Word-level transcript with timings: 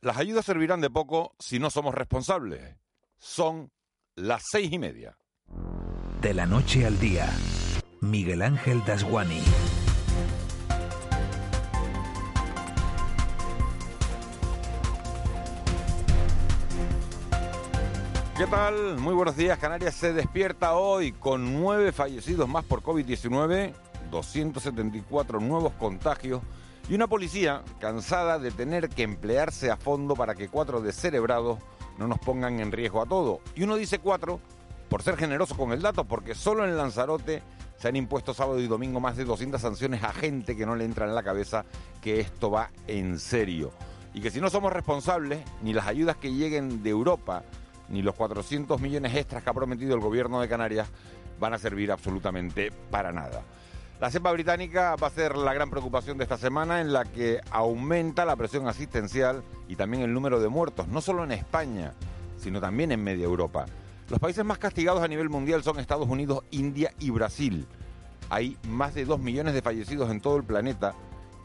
Las 0.00 0.16
ayudas 0.16 0.44
servirán 0.44 0.80
de 0.80 0.90
poco 0.90 1.34
si 1.40 1.58
no 1.58 1.70
somos 1.70 1.92
responsables. 1.92 2.76
Son 3.16 3.72
las 4.14 4.44
seis 4.48 4.72
y 4.72 4.78
media. 4.78 5.18
De 6.20 6.34
la 6.34 6.46
noche 6.46 6.86
al 6.86 7.00
día, 7.00 7.28
Miguel 8.00 8.42
Ángel 8.42 8.84
Dasguani. 8.84 9.42
¿Qué 18.36 18.46
tal? 18.46 18.98
Muy 18.98 19.14
buenos 19.14 19.36
días. 19.36 19.58
Canarias 19.58 19.96
se 19.96 20.12
despierta 20.12 20.76
hoy 20.76 21.10
con 21.10 21.60
nueve 21.60 21.90
fallecidos 21.90 22.48
más 22.48 22.64
por 22.64 22.82
COVID-19, 22.84 23.74
274 24.12 25.40
nuevos 25.40 25.72
contagios 25.72 26.40
y 26.88 26.94
una 26.94 27.06
policía 27.06 27.62
cansada 27.80 28.38
de 28.38 28.50
tener 28.50 28.88
que 28.88 29.02
emplearse 29.02 29.70
a 29.70 29.76
fondo 29.76 30.14
para 30.14 30.34
que 30.34 30.48
cuatro 30.48 30.80
descerebrados 30.80 31.58
no 31.98 32.08
nos 32.08 32.18
pongan 32.18 32.60
en 32.60 32.72
riesgo 32.72 33.02
a 33.02 33.06
todo. 33.06 33.40
Y 33.54 33.64
uno 33.64 33.76
dice 33.76 33.98
cuatro 33.98 34.40
por 34.88 35.02
ser 35.02 35.16
generoso 35.16 35.54
con 35.56 35.72
el 35.72 35.82
dato, 35.82 36.04
porque 36.04 36.34
solo 36.34 36.64
en 36.64 36.76
Lanzarote 36.76 37.42
se 37.76 37.88
han 37.88 37.96
impuesto 37.96 38.32
sábado 38.32 38.58
y 38.58 38.66
domingo 38.66 39.00
más 39.00 39.16
de 39.16 39.24
200 39.24 39.60
sanciones 39.60 40.02
a 40.02 40.12
gente 40.12 40.56
que 40.56 40.64
no 40.64 40.74
le 40.76 40.84
entra 40.84 41.06
en 41.06 41.14
la 41.14 41.22
cabeza 41.22 41.66
que 42.00 42.20
esto 42.20 42.50
va 42.50 42.70
en 42.86 43.18
serio. 43.18 43.70
Y 44.14 44.20
que 44.20 44.30
si 44.30 44.40
no 44.40 44.48
somos 44.48 44.72
responsables, 44.72 45.40
ni 45.62 45.74
las 45.74 45.86
ayudas 45.86 46.16
que 46.16 46.32
lleguen 46.32 46.82
de 46.82 46.90
Europa, 46.90 47.44
ni 47.90 48.00
los 48.00 48.14
400 48.14 48.80
millones 48.80 49.14
extras 49.14 49.42
que 49.42 49.50
ha 49.50 49.54
prometido 49.54 49.94
el 49.94 50.00
gobierno 50.00 50.40
de 50.40 50.48
Canarias 50.48 50.88
van 51.38 51.52
a 51.52 51.58
servir 51.58 51.92
absolutamente 51.92 52.72
para 52.90 53.12
nada. 53.12 53.42
La 54.00 54.12
cepa 54.12 54.30
británica 54.30 54.94
va 54.94 55.08
a 55.08 55.10
ser 55.10 55.36
la 55.36 55.52
gran 55.52 55.70
preocupación 55.70 56.18
de 56.18 56.22
esta 56.22 56.38
semana 56.38 56.80
en 56.80 56.92
la 56.92 57.04
que 57.04 57.40
aumenta 57.50 58.24
la 58.24 58.36
presión 58.36 58.68
asistencial 58.68 59.42
y 59.66 59.74
también 59.74 60.04
el 60.04 60.14
número 60.14 60.38
de 60.38 60.48
muertos, 60.48 60.86
no 60.86 61.00
solo 61.00 61.24
en 61.24 61.32
España, 61.32 61.94
sino 62.36 62.60
también 62.60 62.92
en 62.92 63.02
media 63.02 63.24
Europa. 63.24 63.66
Los 64.08 64.20
países 64.20 64.44
más 64.44 64.58
castigados 64.58 65.02
a 65.02 65.08
nivel 65.08 65.28
mundial 65.28 65.64
son 65.64 65.80
Estados 65.80 66.08
Unidos, 66.08 66.44
India 66.52 66.94
y 67.00 67.10
Brasil. 67.10 67.66
Hay 68.30 68.56
más 68.68 68.94
de 68.94 69.04
2 69.04 69.18
millones 69.18 69.52
de 69.52 69.62
fallecidos 69.62 70.08
en 70.12 70.20
todo 70.20 70.36
el 70.36 70.44
planeta 70.44 70.94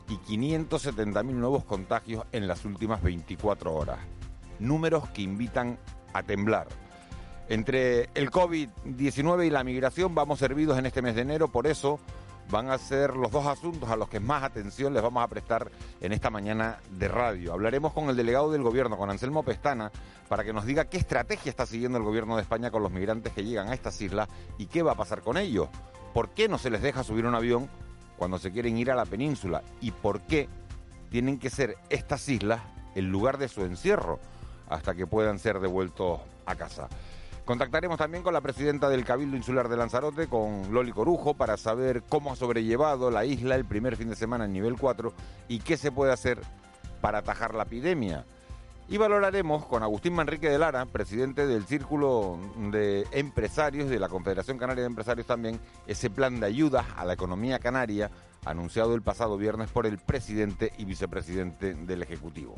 y 0.07 0.17
570.000 0.17 1.23
nuevos 1.23 1.63
contagios 1.63 2.23
en 2.31 2.47
las 2.47 2.65
últimas 2.65 3.01
24 3.01 3.73
horas. 3.73 3.97
Números 4.59 5.09
que 5.09 5.23
invitan 5.23 5.79
a 6.13 6.21
temblar. 6.21 6.67
Entre 7.49 8.09
el 8.13 8.29
COVID-19 8.29 9.47
y 9.47 9.49
la 9.49 9.63
migración 9.63 10.13
vamos 10.13 10.37
servidos 10.37 10.77
en 10.77 10.85
este 10.85 11.01
mes 11.01 11.15
de 11.15 11.21
enero, 11.21 11.47
por 11.47 11.65
eso 11.65 11.99
van 12.49 12.69
a 12.69 12.77
ser 12.77 13.15
los 13.15 13.31
dos 13.31 13.45
asuntos 13.45 13.89
a 13.89 13.95
los 13.95 14.09
que 14.09 14.19
más 14.19 14.43
atención 14.43 14.93
les 14.93 15.01
vamos 15.01 15.23
a 15.23 15.27
prestar 15.27 15.71
en 16.01 16.11
esta 16.11 16.29
mañana 16.29 16.79
de 16.91 17.07
radio. 17.07 17.53
Hablaremos 17.53 17.93
con 17.93 18.09
el 18.09 18.15
delegado 18.15 18.51
del 18.51 18.63
gobierno, 18.63 18.97
con 18.97 19.09
Anselmo 19.09 19.43
Pestana, 19.43 19.91
para 20.27 20.43
que 20.43 20.53
nos 20.53 20.65
diga 20.65 20.85
qué 20.85 20.97
estrategia 20.97 21.49
está 21.49 21.65
siguiendo 21.65 21.97
el 21.97 22.03
gobierno 22.03 22.35
de 22.35 22.41
España 22.41 22.71
con 22.71 22.83
los 22.83 22.91
migrantes 22.91 23.33
que 23.33 23.43
llegan 23.43 23.69
a 23.69 23.73
estas 23.73 23.99
islas 24.01 24.29
y 24.57 24.67
qué 24.67 24.81
va 24.83 24.93
a 24.93 24.95
pasar 24.95 25.21
con 25.21 25.37
ellos. 25.37 25.69
¿Por 26.13 26.29
qué 26.29 26.47
no 26.47 26.57
se 26.57 26.69
les 26.69 26.81
deja 26.81 27.03
subir 27.03 27.25
un 27.25 27.35
avión 27.35 27.69
cuando 28.17 28.37
se 28.37 28.51
quieren 28.51 28.77
ir 28.77 28.91
a 28.91 28.95
la 28.95 29.05
península? 29.05 29.63
¿Y 29.81 29.91
por 29.91 30.21
qué 30.21 30.47
tienen 31.09 31.39
que 31.39 31.49
ser 31.49 31.77
estas 31.89 32.27
islas 32.29 32.61
el 32.95 33.09
lugar 33.09 33.37
de 33.37 33.47
su 33.47 33.63
encierro 33.63 34.19
hasta 34.69 34.93
que 34.93 35.07
puedan 35.07 35.39
ser 35.39 35.59
devueltos 35.59 36.19
a 36.45 36.55
casa? 36.55 36.87
Contactaremos 37.45 37.97
también 37.97 38.23
con 38.23 38.33
la 38.33 38.39
presidenta 38.39 38.87
del 38.87 39.03
Cabildo 39.03 39.35
Insular 39.35 39.67
de 39.67 39.75
Lanzarote, 39.75 40.27
con 40.27 40.73
Loli 40.73 40.93
Corujo, 40.93 41.33
para 41.33 41.57
saber 41.57 42.01
cómo 42.07 42.31
ha 42.31 42.37
sobrellevado 42.37 43.11
la 43.11 43.25
isla 43.25 43.55
el 43.55 43.65
primer 43.65 43.97
fin 43.97 44.09
de 44.09 44.15
semana 44.15 44.45
en 44.45 44.53
nivel 44.53 44.77
4 44.79 45.11
y 45.49 45.59
qué 45.59 45.75
se 45.75 45.91
puede 45.91 46.13
hacer 46.13 46.39
para 47.01 47.17
atajar 47.17 47.53
la 47.53 47.63
epidemia. 47.63 48.25
Y 48.87 48.95
valoraremos 48.95 49.65
con 49.65 49.83
Agustín 49.83 50.13
Manrique 50.13 50.49
de 50.49 50.57
Lara, 50.57 50.85
presidente 50.85 51.45
del 51.45 51.65
Círculo 51.65 52.39
de 52.71 53.05
Empresarios 53.11 53.89
de 53.89 53.99
la 53.99 54.07
Confederación 54.07 54.57
Canaria 54.57 54.83
de 54.83 54.87
Empresarios 54.87 55.27
también, 55.27 55.59
ese 55.85 56.09
plan 56.09 56.39
de 56.39 56.45
ayuda 56.45 56.85
a 56.95 57.03
la 57.03 57.13
economía 57.13 57.59
canaria 57.59 58.09
anunciado 58.45 58.95
el 58.95 59.01
pasado 59.01 59.37
viernes 59.37 59.69
por 59.69 59.85
el 59.85 59.97
presidente 59.97 60.71
y 60.77 60.85
vicepresidente 60.85 61.73
del 61.73 62.03
Ejecutivo. 62.03 62.55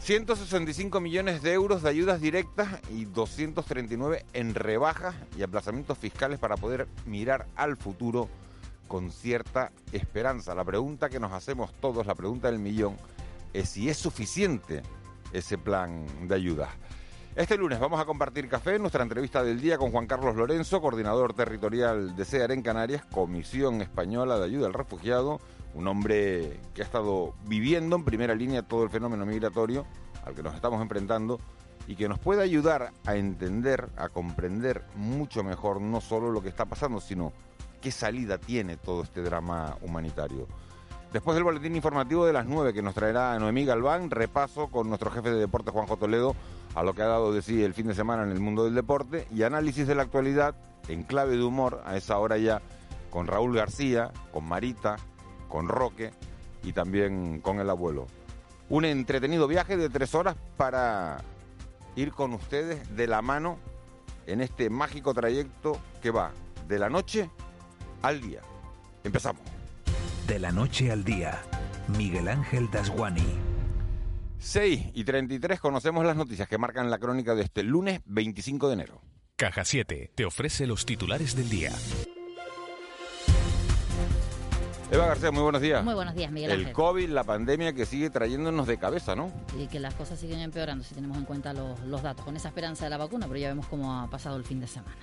165 0.00 1.00
millones 1.00 1.42
de 1.42 1.52
euros 1.52 1.82
de 1.82 1.90
ayudas 1.90 2.20
directas 2.20 2.68
y 2.90 3.04
239 3.04 4.24
en 4.32 4.54
rebajas 4.54 5.14
y 5.36 5.42
aplazamientos 5.42 5.98
fiscales 5.98 6.38
para 6.38 6.56
poder 6.56 6.86
mirar 7.04 7.46
al 7.56 7.76
futuro 7.76 8.28
con 8.86 9.10
cierta 9.10 9.70
esperanza. 9.92 10.54
La 10.54 10.64
pregunta 10.64 11.10
que 11.10 11.20
nos 11.20 11.32
hacemos 11.32 11.72
todos, 11.80 12.06
la 12.06 12.14
pregunta 12.14 12.50
del 12.50 12.58
millón, 12.58 12.96
es 13.52 13.68
si 13.68 13.88
es 13.88 13.98
suficiente 13.98 14.82
ese 15.32 15.58
plan 15.58 16.06
de 16.26 16.34
ayudas. 16.34 16.70
Este 17.36 17.56
lunes 17.56 17.78
vamos 17.78 18.00
a 18.00 18.04
compartir 18.04 18.48
café 18.48 18.78
nuestra 18.78 19.02
entrevista 19.02 19.44
del 19.44 19.60
día 19.60 19.78
con 19.78 19.92
Juan 19.92 20.06
Carlos 20.06 20.34
Lorenzo, 20.34 20.80
coordinador 20.80 21.34
territorial 21.34 22.16
de 22.16 22.24
CEAR 22.24 22.50
en 22.52 22.62
Canarias, 22.62 23.04
Comisión 23.04 23.82
Española 23.82 24.38
de 24.38 24.46
Ayuda 24.46 24.66
al 24.66 24.74
Refugiado 24.74 25.38
un 25.74 25.86
hombre 25.86 26.60
que 26.74 26.82
ha 26.82 26.84
estado 26.84 27.34
viviendo 27.46 27.96
en 27.96 28.04
primera 28.04 28.34
línea 28.34 28.62
todo 28.62 28.84
el 28.84 28.90
fenómeno 28.90 29.26
migratorio 29.26 29.86
al 30.24 30.34
que 30.34 30.42
nos 30.42 30.54
estamos 30.54 30.80
enfrentando 30.82 31.40
y 31.86 31.96
que 31.96 32.08
nos 32.08 32.18
puede 32.18 32.42
ayudar 32.42 32.92
a 33.06 33.16
entender, 33.16 33.88
a 33.96 34.08
comprender 34.08 34.84
mucho 34.94 35.42
mejor 35.42 35.80
no 35.80 36.00
solo 36.00 36.30
lo 36.30 36.42
que 36.42 36.48
está 36.48 36.66
pasando, 36.66 37.00
sino 37.00 37.32
qué 37.80 37.90
salida 37.90 38.38
tiene 38.38 38.76
todo 38.76 39.02
este 39.02 39.22
drama 39.22 39.76
humanitario. 39.80 40.46
Después 41.12 41.34
del 41.34 41.44
boletín 41.44 41.74
informativo 41.74 42.26
de 42.26 42.34
las 42.34 42.44
9 42.44 42.74
que 42.74 42.82
nos 42.82 42.94
traerá 42.94 43.38
Noemí 43.38 43.64
Galván, 43.64 44.10
repaso 44.10 44.68
con 44.68 44.88
nuestro 44.88 45.10
jefe 45.10 45.30
de 45.30 45.38
deporte 45.38 45.70
Juanjo 45.70 45.96
Toledo 45.96 46.36
a 46.74 46.82
lo 46.82 46.92
que 46.92 47.00
ha 47.00 47.06
dado 47.06 47.32
de 47.32 47.40
sí 47.40 47.62
el 47.62 47.72
fin 47.72 47.86
de 47.86 47.94
semana 47.94 48.24
en 48.24 48.30
el 48.30 48.40
mundo 48.40 48.64
del 48.64 48.74
deporte 48.74 49.26
y 49.34 49.42
análisis 49.42 49.86
de 49.86 49.94
la 49.94 50.02
actualidad 50.02 50.54
en 50.88 51.04
clave 51.04 51.36
de 51.36 51.42
humor 51.42 51.82
a 51.86 51.96
esa 51.96 52.18
hora 52.18 52.36
ya 52.36 52.60
con 53.10 53.26
Raúl 53.26 53.56
García, 53.56 54.12
con 54.32 54.46
Marita, 54.46 54.96
con 55.48 55.68
Roque 55.68 56.12
y 56.62 56.72
también 56.72 57.40
con 57.40 57.60
el 57.60 57.70
abuelo. 57.70 58.06
Un 58.68 58.84
entretenido 58.84 59.48
viaje 59.48 59.76
de 59.76 59.88
tres 59.88 60.14
horas 60.14 60.36
para 60.56 61.22
ir 61.96 62.12
con 62.12 62.32
ustedes 62.34 62.94
de 62.96 63.06
la 63.06 63.22
mano 63.22 63.58
en 64.26 64.40
este 64.40 64.70
mágico 64.70 65.14
trayecto 65.14 65.80
que 66.02 66.10
va 66.10 66.32
de 66.68 66.78
la 66.78 66.90
noche 66.90 67.30
al 68.02 68.20
día. 68.20 68.40
Empezamos. 69.04 69.42
De 70.26 70.38
la 70.38 70.52
noche 70.52 70.92
al 70.92 71.04
día, 71.04 71.40
Miguel 71.96 72.28
Ángel 72.28 72.70
Dasguani. 72.70 73.48
6 74.38 74.90
y 74.94 75.04
33 75.04 75.58
conocemos 75.58 76.04
las 76.04 76.16
noticias 76.16 76.46
que 76.46 76.58
marcan 76.58 76.90
la 76.90 76.98
crónica 76.98 77.34
de 77.34 77.42
este 77.42 77.62
lunes 77.62 78.00
25 78.04 78.68
de 78.68 78.74
enero. 78.74 79.00
Caja 79.36 79.64
7 79.64 80.12
te 80.14 80.24
ofrece 80.24 80.66
los 80.66 80.84
titulares 80.84 81.34
del 81.34 81.48
día. 81.48 81.72
Eva 84.90 85.06
García, 85.06 85.30
muy 85.30 85.42
buenos 85.42 85.60
días. 85.60 85.84
Muy 85.84 85.92
buenos 85.92 86.14
días, 86.14 86.32
Miguel 86.32 86.50
Ángel. 86.50 86.68
El 86.68 86.72
COVID, 86.72 87.10
la 87.10 87.22
pandemia 87.22 87.74
que 87.74 87.84
sigue 87.84 88.08
trayéndonos 88.08 88.66
de 88.66 88.78
cabeza, 88.78 89.14
¿no? 89.14 89.30
Y 89.58 89.66
que 89.66 89.80
las 89.80 89.92
cosas 89.92 90.18
siguen 90.18 90.40
empeorando 90.40 90.82
si 90.82 90.94
tenemos 90.94 91.18
en 91.18 91.26
cuenta 91.26 91.52
los, 91.52 91.78
los 91.80 92.02
datos, 92.02 92.24
con 92.24 92.34
esa 92.36 92.48
esperanza 92.48 92.86
de 92.86 92.90
la 92.90 92.96
vacuna, 92.96 93.26
pero 93.26 93.38
ya 93.38 93.48
vemos 93.48 93.66
cómo 93.66 93.92
ha 94.00 94.08
pasado 94.08 94.38
el 94.38 94.44
fin 94.44 94.60
de 94.60 94.66
semana. 94.66 94.96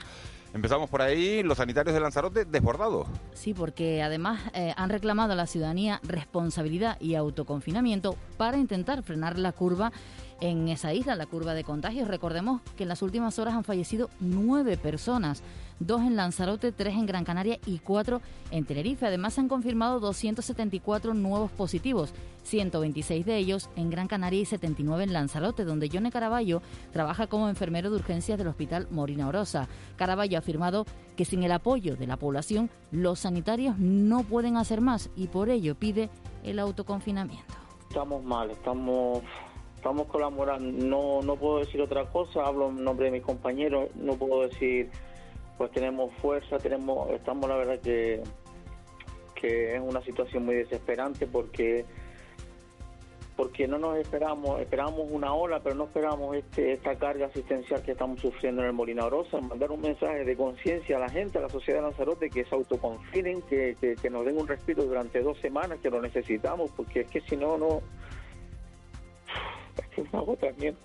Empezamos 0.56 0.90
por 0.90 1.02
ahí, 1.02 1.44
los 1.44 1.58
sanitarios 1.58 1.94
de 1.94 2.00
Lanzarote 2.00 2.46
desbordados. 2.46 3.08
Sí, 3.34 3.54
porque 3.54 4.02
además 4.02 4.40
eh, 4.54 4.74
han 4.76 4.90
reclamado 4.90 5.34
a 5.34 5.36
la 5.36 5.46
ciudadanía 5.46 6.00
responsabilidad 6.02 6.98
y 7.00 7.14
autoconfinamiento 7.16 8.16
para 8.38 8.58
intentar 8.58 9.04
frenar 9.04 9.38
la 9.38 9.52
curva 9.52 9.92
en 10.42 10.68
esa 10.68 10.94
isla, 10.94 11.16
la 11.16 11.26
curva 11.26 11.54
de 11.54 11.64
contagios. 11.64 12.08
Recordemos 12.08 12.62
que 12.76 12.84
en 12.84 12.90
las 12.90 13.02
últimas 13.02 13.40
horas 13.40 13.54
han 13.54 13.64
fallecido 13.64 14.10
nueve 14.20 14.78
personas, 14.78 15.42
dos 15.80 16.02
en 16.02 16.16
Lanzarote, 16.16 16.72
tres 16.72 16.96
en 16.96 17.06
Gran 17.06 17.24
Canaria 17.24 17.60
y 17.66 17.80
cuatro 17.80 18.22
en 18.52 18.66
Tenerife. 18.66 19.06
Además, 19.06 19.40
han 19.40 19.48
confirmado 19.48 20.00
274 20.00 21.14
nuevos 21.14 21.52
positivos, 21.52 22.14
126 22.44 23.26
de 23.26 23.38
ellos 23.38 23.70
en 23.76 23.90
Gran 23.90 24.08
Canaria 24.08 24.42
y 24.42 24.46
79 24.46 25.06
en 25.06 25.14
Lanzarote, 25.14 25.64
donde 25.64 25.90
Yone 25.90 26.12
Caraballo 26.12 26.62
trabaja 26.92 27.28
como 27.28 27.50
enfermero 27.50 27.90
de 27.90 27.98
urgencias 27.98 28.38
del 28.38 28.48
Hospital 28.48 28.88
Morina 28.92 29.28
Orosa. 29.28 29.68
Caraballo 29.96 30.38
ha 30.38 30.40
afirmado 30.40 30.86
que 31.16 31.26
sin 31.26 31.44
el 31.44 31.52
apoyo 31.52 31.96
de 31.96 32.08
la 32.08 32.18
población, 32.18 32.70
los 32.92 33.20
sanitarios 33.20 33.78
no 33.80 34.24
pueden 34.24 34.58
hacer 34.58 34.82
más 34.82 35.10
y 35.16 35.28
por 35.28 35.50
ello 35.50 35.76
pide 35.76 36.10
el 36.44 36.60
autoconfinamiento. 36.60 37.54
Estamos 37.90 38.24
mal, 38.24 38.52
estamos 38.52 39.22
estamos 39.86 40.08
colaborando, 40.08 40.84
no, 40.84 41.22
no 41.22 41.36
puedo 41.36 41.60
decir 41.60 41.80
otra 41.80 42.06
cosa, 42.06 42.44
hablo 42.44 42.70
en 42.70 42.84
nombre 42.84 43.06
de 43.06 43.12
mis 43.12 43.22
compañeros, 43.22 43.90
no 43.94 44.14
puedo 44.14 44.42
decir, 44.42 44.90
pues 45.60 45.70
tenemos 45.74 46.12
fuerza, 46.16 46.58
tenemos, 46.58 47.12
estamos 47.12 47.48
la 47.48 47.56
verdad 47.56 47.80
que, 47.80 48.24
que 49.36 49.76
es 49.76 49.80
una 49.80 50.02
situación 50.02 50.44
muy 50.44 50.56
desesperante 50.56 51.28
porque 51.28 51.86
porque 53.36 53.68
no 53.68 53.78
nos 53.78 53.98
esperamos, 53.98 54.60
esperamos 54.60 55.08
una 55.12 55.36
ola, 55.36 55.60
pero 55.62 55.76
no 55.76 55.84
esperamos 55.84 56.36
este, 56.36 56.72
esta 56.72 56.96
carga 56.96 57.28
asistencial 57.28 57.84
que 57.84 57.92
estamos 57.92 58.20
sufriendo 58.22 58.62
en 58.62 58.70
el 58.70 58.74
Molina 58.74 59.06
Orosa, 59.06 59.40
mandar 59.40 59.70
un 59.72 59.82
mensaje 59.82 60.24
de 60.24 60.36
conciencia 60.36 60.98
a 60.98 61.02
la 61.02 61.10
gente, 61.10 61.38
a 61.38 61.42
la 61.42 61.50
sociedad 61.50 61.82
de 61.82 61.88
Lanzarote, 61.90 62.30
que 62.32 62.46
se 62.46 62.56
autoconfinen, 62.56 63.44
que, 63.44 63.76
que, 63.80 63.96
que 63.96 64.10
nos 64.10 64.26
den 64.26 64.38
un 64.38 64.48
respiro 64.48 64.84
durante 64.84 65.22
dos 65.22 65.38
semanas, 65.42 65.78
que 65.80 65.92
lo 65.92 66.02
necesitamos, 66.02 66.72
porque 66.76 67.02
es 67.02 67.10
que 67.10 67.22
si 67.22 67.36
no, 67.36 67.58
no, 67.58 67.82
agotamiento. 70.14 70.82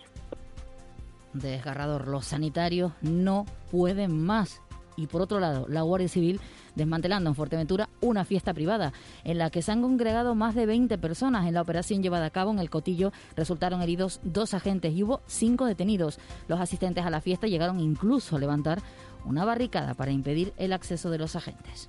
Desgarrador, 1.33 2.09
los 2.09 2.27
sanitarios 2.27 2.93
no 3.03 3.47
pueden 3.71 4.25
más. 4.25 4.63
Y 4.97 5.07
por 5.07 5.23
otro 5.23 5.41
lado, 5.41 5.67
la 5.69 5.83
Guardia 5.83 6.09
Civil 6.09 6.41
desmantelando 6.75 7.31
en 7.31 7.37
Fuerteventura 7.37 7.89
una 8.01 8.25
fiesta 8.25 8.55
privada 8.55 8.93
en 9.25 9.39
la 9.39 9.51
que 9.51 9.63
se 9.63 9.73
han 9.73 9.83
congregado 9.83 10.35
más 10.35 10.55
de 10.55 10.67
20 10.67 10.99
personas. 10.99 11.47
En 11.47 11.55
la 11.55 11.63
operación 11.63 12.03
llevada 12.03 12.27
a 12.27 12.31
cabo 12.31 12.51
en 12.51 12.59
el 12.59 12.71
Cotillo 12.71 13.13
resultaron 13.37 13.83
heridos 13.83 14.21
dos 14.23 14.55
agentes 14.55 14.95
y 14.95 15.03
hubo 15.03 15.23
cinco 15.27 15.67
detenidos. 15.67 16.19
Los 16.49 16.61
asistentes 16.61 17.05
a 17.05 17.11
la 17.11 17.21
fiesta 17.21 17.47
llegaron 17.47 17.81
incluso 17.81 18.37
a 18.37 18.41
levantar 18.41 18.81
una 19.25 19.45
barricada 19.45 19.95
para 19.95 20.13
impedir 20.13 20.53
el 20.57 20.73
acceso 20.73 21.11
de 21.11 21.19
los 21.19 21.37
agentes. 21.37 21.89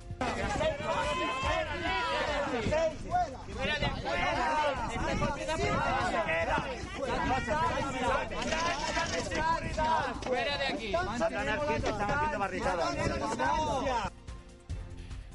Aquí. 11.48 11.82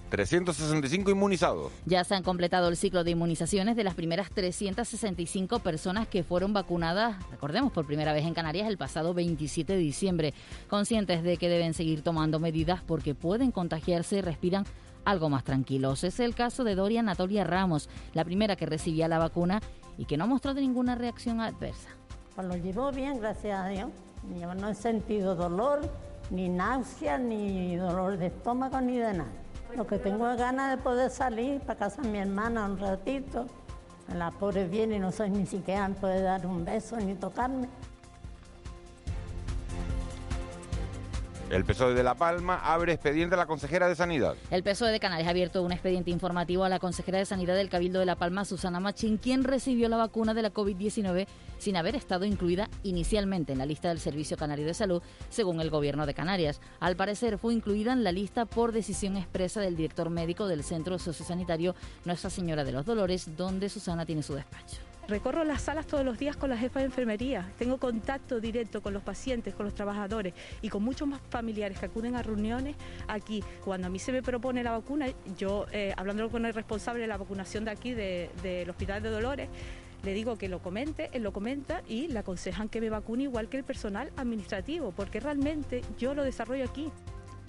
365 0.10 1.12
inmunizados. 1.12 1.72
Ya 1.86 2.04
se 2.04 2.16
han 2.16 2.24
completado 2.24 2.70
el 2.70 2.78
ciclo 2.78 3.04
de 3.04 3.12
inmunizaciones 3.12 3.76
de 3.76 3.84
las 3.84 3.94
primeras 3.94 4.30
365 4.32 5.60
personas 5.60 6.08
que 6.08 6.24
fueron 6.24 6.54
vacunadas, 6.54 7.18
recordemos, 7.30 7.72
por 7.72 7.86
primera 7.86 8.14
vez 8.14 8.26
en 8.26 8.34
Canarias 8.34 8.68
el 8.68 8.78
pasado 8.78 9.14
27 9.14 9.74
de 9.74 9.80
diciembre, 9.80 10.34
conscientes 10.70 11.24
de 11.24 11.38
que 11.38 11.50
deben 11.50 11.74
seguir 11.74 12.04
tomando 12.04 12.40
medidas 12.40 12.82
porque 12.84 13.16
pueden 13.16 13.52
contagiarse 13.52 14.18
y 14.18 14.22
respiran 14.22 14.66
algo 15.04 15.30
más 15.30 15.44
tranquilos. 15.44 16.04
Es 16.04 16.20
el 16.20 16.36
caso 16.36 16.64
de 16.64 16.76
Doria 16.76 17.02
Anatolia 17.02 17.44
Ramos, 17.44 17.90
la 18.14 18.26
primera 18.26 18.56
que 18.56 18.66
recibía 18.66 19.08
la 19.08 19.20
vacuna 19.20 19.62
y 19.98 20.06
que 20.06 20.18
no 20.18 20.26
ha 20.26 20.28
mostrado 20.28 20.60
ninguna 20.60 20.96
reacción 20.96 21.42
adversa. 21.42 21.90
Pues 22.36 22.48
lo 22.48 22.56
llevo 22.56 22.92
bien, 22.92 23.20
gracias 23.20 23.60
a 23.60 23.68
Dios. 23.68 23.90
Yo 24.36 24.54
no 24.54 24.70
he 24.70 24.76
sentido 24.76 25.36
dolor, 25.36 25.82
ni 26.30 26.50
náusea, 26.50 27.18
ni 27.18 27.76
dolor 27.78 28.18
de 28.18 28.28
estómago, 28.28 28.82
ni 28.82 28.98
de 28.98 29.14
nada. 29.14 29.30
Lo 29.76 29.86
que 29.86 29.98
tengo 30.00 30.30
es 30.30 30.38
ganas 30.38 30.76
de 30.76 30.82
poder 30.82 31.10
salir 31.10 31.62
para 31.62 31.80
casa 31.80 32.02
de 32.02 32.10
mi 32.10 32.20
hermana 32.20 32.66
un 32.66 32.78
ratito. 32.78 33.46
La 34.16 34.32
pobre 34.32 34.68
viene 34.68 34.96
y 34.96 35.00
no 35.00 35.12
soy 35.12 35.30
ni 35.30 35.46
siquiera 35.46 35.90
puede 35.90 36.22
dar 36.22 36.46
un 36.46 36.64
beso 36.66 36.98
ni 36.98 37.16
tocarme. 37.16 37.68
El 41.50 41.64
PSOE 41.64 41.94
de 41.94 42.04
La 42.04 42.16
Palma 42.16 42.60
abre 42.62 42.92
expediente 42.92 43.36
a 43.36 43.38
la 43.38 43.46
consejera 43.46 43.88
de 43.88 43.96
Sanidad. 43.96 44.36
El 44.52 44.64
PSOE 44.64 44.92
de 44.92 45.00
Canarias 45.00 45.28
ha 45.28 45.32
abierto 45.32 45.64
un 45.64 45.72
expediente 45.72 46.12
informativo 46.12 46.66
a 46.66 46.70
la 46.70 46.80
consejera 46.80 47.20
de 47.20 47.26
Sanidad 47.26 47.56
del 47.56 47.70
Cabildo 47.70 48.00
de 48.00 48.06
La 48.06 48.18
Palma, 48.18 48.44
Susana 48.44 48.82
Machín, 48.82 49.18
quien 49.18 49.46
recibió 49.46 49.88
la 49.88 49.96
vacuna 49.96 50.34
de 50.34 50.42
la 50.42 50.54
COVID-19 50.54 51.26
sin 51.58 51.78
haber 51.78 51.96
estado 51.96 52.26
incluida 52.26 52.70
inicialmente 52.84 53.54
en 53.54 53.60
la 53.60 53.66
lista 53.66 53.88
del 53.88 54.00
Servicio 54.00 54.36
Canario 54.36 54.66
de 54.66 54.74
Salud, 54.74 55.02
según 55.30 55.62
el 55.62 55.70
Gobierno 55.70 56.06
de 56.06 56.14
Canarias. 56.14 56.60
Al 56.82 56.98
parecer, 56.98 57.38
fue 57.38 57.54
incluida 57.54 57.94
en 57.94 58.04
la 58.04 58.12
lista 58.12 58.46
por 58.46 58.74
decisión 58.74 59.16
expresa 59.16 59.62
del 59.62 59.78
director 59.78 60.10
médico 60.10 60.48
del 60.48 60.66
Centro 60.66 61.00
Sociosanitario 61.00 61.76
Nuestra 62.04 62.30
Señora 62.30 62.66
de 62.66 62.74
los 62.74 62.86
Dolores, 62.86 63.38
donde 63.38 63.70
Susana 63.70 64.06
tiene 64.06 64.22
su 64.22 64.34
despacho. 64.34 64.82
Recorro 65.08 65.46
las 65.46 65.62
salas 65.62 65.88
todos 65.88 66.04
los 66.04 66.20
días 66.20 66.36
con 66.36 66.50
la 66.50 66.58
jefa 66.58 66.80
de 66.80 66.86
enfermería, 66.86 67.50
tengo 67.58 67.78
contacto 67.78 68.42
directo 68.42 68.82
con 68.82 68.94
los 68.94 69.02
pacientes, 69.02 69.56
con 69.56 69.66
los 69.66 69.74
trabajadores 69.74 70.34
y 70.62 70.68
con 70.68 70.84
muchos 70.84 71.08
más 71.08 71.22
familiares 71.30 71.80
que 71.80 71.86
acuden 71.86 72.16
a 72.16 72.24
reuniones 72.24 72.76
aquí. 73.08 73.42
Cuando 73.64 73.88
a 73.88 73.90
mí 73.90 74.00
se 74.00 74.12
me 74.12 74.22
propone 74.22 74.64
la 74.64 74.72
vacuna, 74.72 75.08
yo, 75.38 75.66
eh, 75.72 75.94
hablando 75.96 76.30
con 76.30 76.46
el 76.46 76.54
responsable 76.54 77.00
de 77.00 77.08
la 77.08 77.16
vacunación 77.16 77.64
de 77.64 77.72
aquí, 77.72 77.94
del 77.94 78.70
Hospital 78.70 79.02
de 79.02 79.10
Dolores, 79.10 79.50
le 80.04 80.14
digo 80.14 80.38
que 80.38 80.50
lo 80.50 80.60
comente, 80.60 81.10
él 81.14 81.24
lo 81.24 81.32
comenta 81.32 81.84
y 81.88 82.10
le 82.10 82.20
aconsejan 82.20 82.68
que 82.68 82.82
me 82.82 82.90
vacune 82.90 83.24
igual 83.24 83.48
que 83.48 83.56
el 83.56 83.64
personal 83.64 84.12
administrativo, 84.18 84.92
porque 84.92 85.22
realmente 85.22 85.84
yo 85.98 86.16
lo 86.16 86.26
desarrollo 86.26 86.66
aquí. 86.66 86.92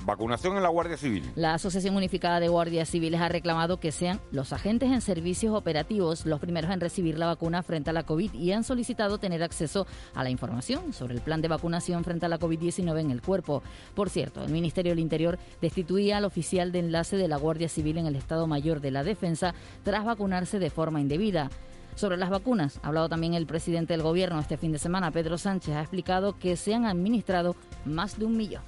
Vacunación 0.05 0.57
en 0.57 0.63
la 0.63 0.69
Guardia 0.69 0.97
Civil. 0.97 1.31
La 1.35 1.55
Asociación 1.55 1.97
Unificada 1.97 2.41
de 2.41 2.49
Guardias 2.49 2.89
Civiles 2.89 3.21
ha 3.21 3.29
reclamado 3.29 3.79
que 3.79 3.93
sean 3.93 4.21
los 4.31 4.53
agentes 4.53 4.91
en 4.91 5.01
servicios 5.01 5.55
operativos 5.55 6.25
los 6.25 6.41
primeros 6.41 6.71
en 6.71 6.81
recibir 6.81 7.19
la 7.19 7.27
vacuna 7.27 7.63
frente 7.63 7.91
a 7.91 7.93
la 7.93 8.05
COVID 8.05 8.33
y 8.33 8.53
han 8.53 8.65
solicitado 8.65 9.19
tener 9.19 9.43
acceso 9.43 9.87
a 10.15 10.25
la 10.25 10.31
información 10.31 10.93
sobre 10.93 11.15
el 11.15 11.21
plan 11.21 11.43
de 11.43 11.49
vacunación 11.49 12.05
frente 12.05 12.27
a 12.27 12.29
la 12.29 12.39
COVID-19 12.39 13.01
en 13.01 13.11
el 13.11 13.23
cuerpo. 13.23 13.63
Por 13.95 14.09
cierto, 14.09 14.43
el 14.43 14.51
Ministerio 14.51 14.93
del 14.93 15.01
Interior 15.01 15.39
destituía 15.61 16.17
al 16.17 16.25
oficial 16.25 16.73
de 16.73 16.79
enlace 16.79 17.17
de 17.17 17.29
la 17.29 17.37
Guardia 17.37 17.69
Civil 17.69 17.99
en 17.99 18.07
el 18.07 18.17
Estado 18.17 18.47
Mayor 18.47 18.81
de 18.81 18.93
la 18.93 19.05
Defensa 19.05 19.55
tras 19.83 20.05
vacunarse 20.05 20.59
de 20.59 20.71
forma 20.71 21.01
indebida. 21.01 21.51
Sobre 21.97 22.17
las 22.17 22.31
vacunas, 22.31 22.79
ha 22.83 22.89
hablado 22.89 23.09
también 23.09 23.35
el 23.35 23.47
presidente 23.47 23.93
del 23.93 24.03
Gobierno 24.03 24.39
este 24.39 24.57
fin 24.57 24.71
de 24.71 24.79
semana, 24.79 25.11
Pedro 25.11 25.37
Sánchez, 25.37 25.75
ha 25.75 25.81
explicado 25.81 26.39
que 26.39 26.57
se 26.57 26.73
han 26.73 26.87
administrado 26.87 27.57
más 27.85 28.19
de 28.19 28.25
un 28.25 28.37
millón 28.37 28.63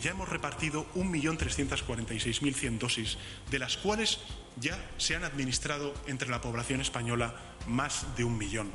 ya 0.00 0.12
hemos 0.12 0.28
repartido 0.28 0.86
1.346.100 0.94 2.78
dosis, 2.78 3.18
de 3.50 3.58
las 3.58 3.76
cuales 3.76 4.20
ya 4.56 4.78
se 4.96 5.16
han 5.16 5.24
administrado 5.24 5.94
entre 6.06 6.28
la 6.28 6.40
población 6.40 6.80
española 6.80 7.34
más 7.66 8.06
de 8.16 8.24
un 8.24 8.38
millón. 8.38 8.70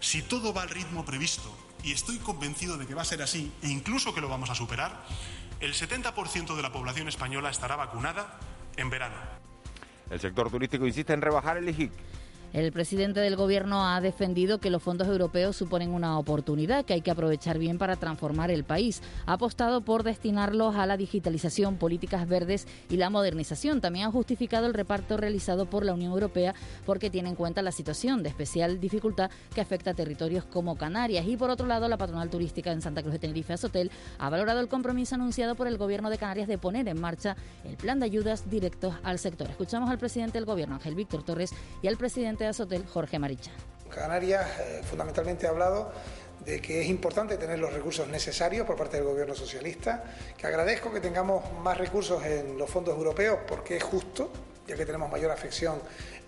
Si 0.00 0.22
todo 0.22 0.52
va 0.52 0.62
al 0.62 0.70
ritmo 0.70 1.04
previsto, 1.04 1.54
y 1.82 1.92
estoy 1.92 2.18
convencido 2.18 2.78
de 2.78 2.86
que 2.86 2.94
va 2.94 3.02
a 3.02 3.06
ser 3.06 3.22
así, 3.22 3.52
e 3.62 3.68
incluso 3.68 4.14
que 4.14 4.20
lo 4.20 4.28
vamos 4.28 4.50
a 4.50 4.54
superar, 4.54 5.04
el 5.60 5.74
70% 5.74 6.56
de 6.56 6.62
la 6.62 6.72
población 6.72 7.08
española 7.08 7.50
estará 7.50 7.76
vacunada 7.76 8.38
en 8.76 8.90
verano. 8.90 9.16
El 10.10 10.20
sector 10.20 10.50
turístico 10.50 10.86
insiste 10.86 11.12
en 11.12 11.22
rebajar 11.22 11.56
el 11.56 11.68
IGIC. 11.68 11.92
El 12.54 12.70
presidente 12.70 13.18
del 13.18 13.34
Gobierno 13.34 13.84
ha 13.84 14.00
defendido 14.00 14.58
que 14.60 14.70
los 14.70 14.80
fondos 14.80 15.08
europeos 15.08 15.56
suponen 15.56 15.90
una 15.90 16.20
oportunidad 16.20 16.84
que 16.84 16.92
hay 16.92 17.00
que 17.00 17.10
aprovechar 17.10 17.58
bien 17.58 17.78
para 17.78 17.96
transformar 17.96 18.52
el 18.52 18.62
país. 18.62 19.02
Ha 19.26 19.32
apostado 19.32 19.80
por 19.80 20.04
destinarlos 20.04 20.76
a 20.76 20.86
la 20.86 20.96
digitalización, 20.96 21.78
políticas 21.78 22.28
verdes 22.28 22.68
y 22.88 22.96
la 22.96 23.10
modernización. 23.10 23.80
También 23.80 24.06
ha 24.06 24.12
justificado 24.12 24.66
el 24.66 24.74
reparto 24.74 25.16
realizado 25.16 25.66
por 25.66 25.84
la 25.84 25.94
Unión 25.94 26.12
Europea 26.12 26.54
porque 26.86 27.10
tiene 27.10 27.30
en 27.30 27.34
cuenta 27.34 27.60
la 27.60 27.72
situación 27.72 28.22
de 28.22 28.28
especial 28.28 28.78
dificultad 28.78 29.32
que 29.52 29.60
afecta 29.60 29.90
a 29.90 29.94
territorios 29.94 30.44
como 30.44 30.76
Canarias. 30.76 31.26
Y 31.26 31.36
por 31.36 31.50
otro 31.50 31.66
lado, 31.66 31.88
la 31.88 31.96
patronal 31.96 32.30
turística 32.30 32.70
en 32.70 32.82
Santa 32.82 33.02
Cruz 33.02 33.14
de 33.14 33.18
Tenerife, 33.18 33.54
Azotel, 33.54 33.90
ha 34.20 34.30
valorado 34.30 34.60
el 34.60 34.68
compromiso 34.68 35.16
anunciado 35.16 35.56
por 35.56 35.66
el 35.66 35.76
Gobierno 35.76 36.08
de 36.08 36.18
Canarias 36.18 36.46
de 36.46 36.56
poner 36.56 36.86
en 36.86 37.00
marcha 37.00 37.36
el 37.64 37.76
plan 37.76 37.98
de 37.98 38.04
ayudas 38.04 38.48
directos 38.48 38.94
al 39.02 39.18
sector. 39.18 39.50
Escuchamos 39.50 39.90
al 39.90 39.98
presidente 39.98 40.38
del 40.38 40.44
Gobierno, 40.44 40.76
Ángel 40.76 40.94
Víctor 40.94 41.24
Torres, 41.24 41.50
y 41.82 41.88
al 41.88 41.96
presidente 41.96 42.43
Hotel, 42.52 42.84
Jorge 42.86 43.18
Maricha. 43.18 43.50
Canarias 43.88 44.46
eh, 44.60 44.80
fundamentalmente 44.84 45.46
ha 45.46 45.50
hablado 45.50 45.90
de 46.44 46.60
que 46.60 46.82
es 46.82 46.88
importante 46.88 47.38
tener 47.38 47.58
los 47.58 47.72
recursos 47.72 48.06
necesarios 48.08 48.66
por 48.66 48.76
parte 48.76 48.98
del 48.98 49.06
gobierno 49.06 49.34
socialista, 49.34 50.04
que 50.36 50.46
agradezco 50.46 50.92
que 50.92 51.00
tengamos 51.00 51.42
más 51.62 51.78
recursos 51.78 52.22
en 52.24 52.58
los 52.58 52.68
fondos 52.68 52.96
europeos 52.96 53.38
porque 53.46 53.76
es 53.78 53.82
justo, 53.82 54.30
ya 54.66 54.76
que 54.76 54.84
tenemos 54.84 55.10
mayor 55.10 55.30
afección 55.30 55.80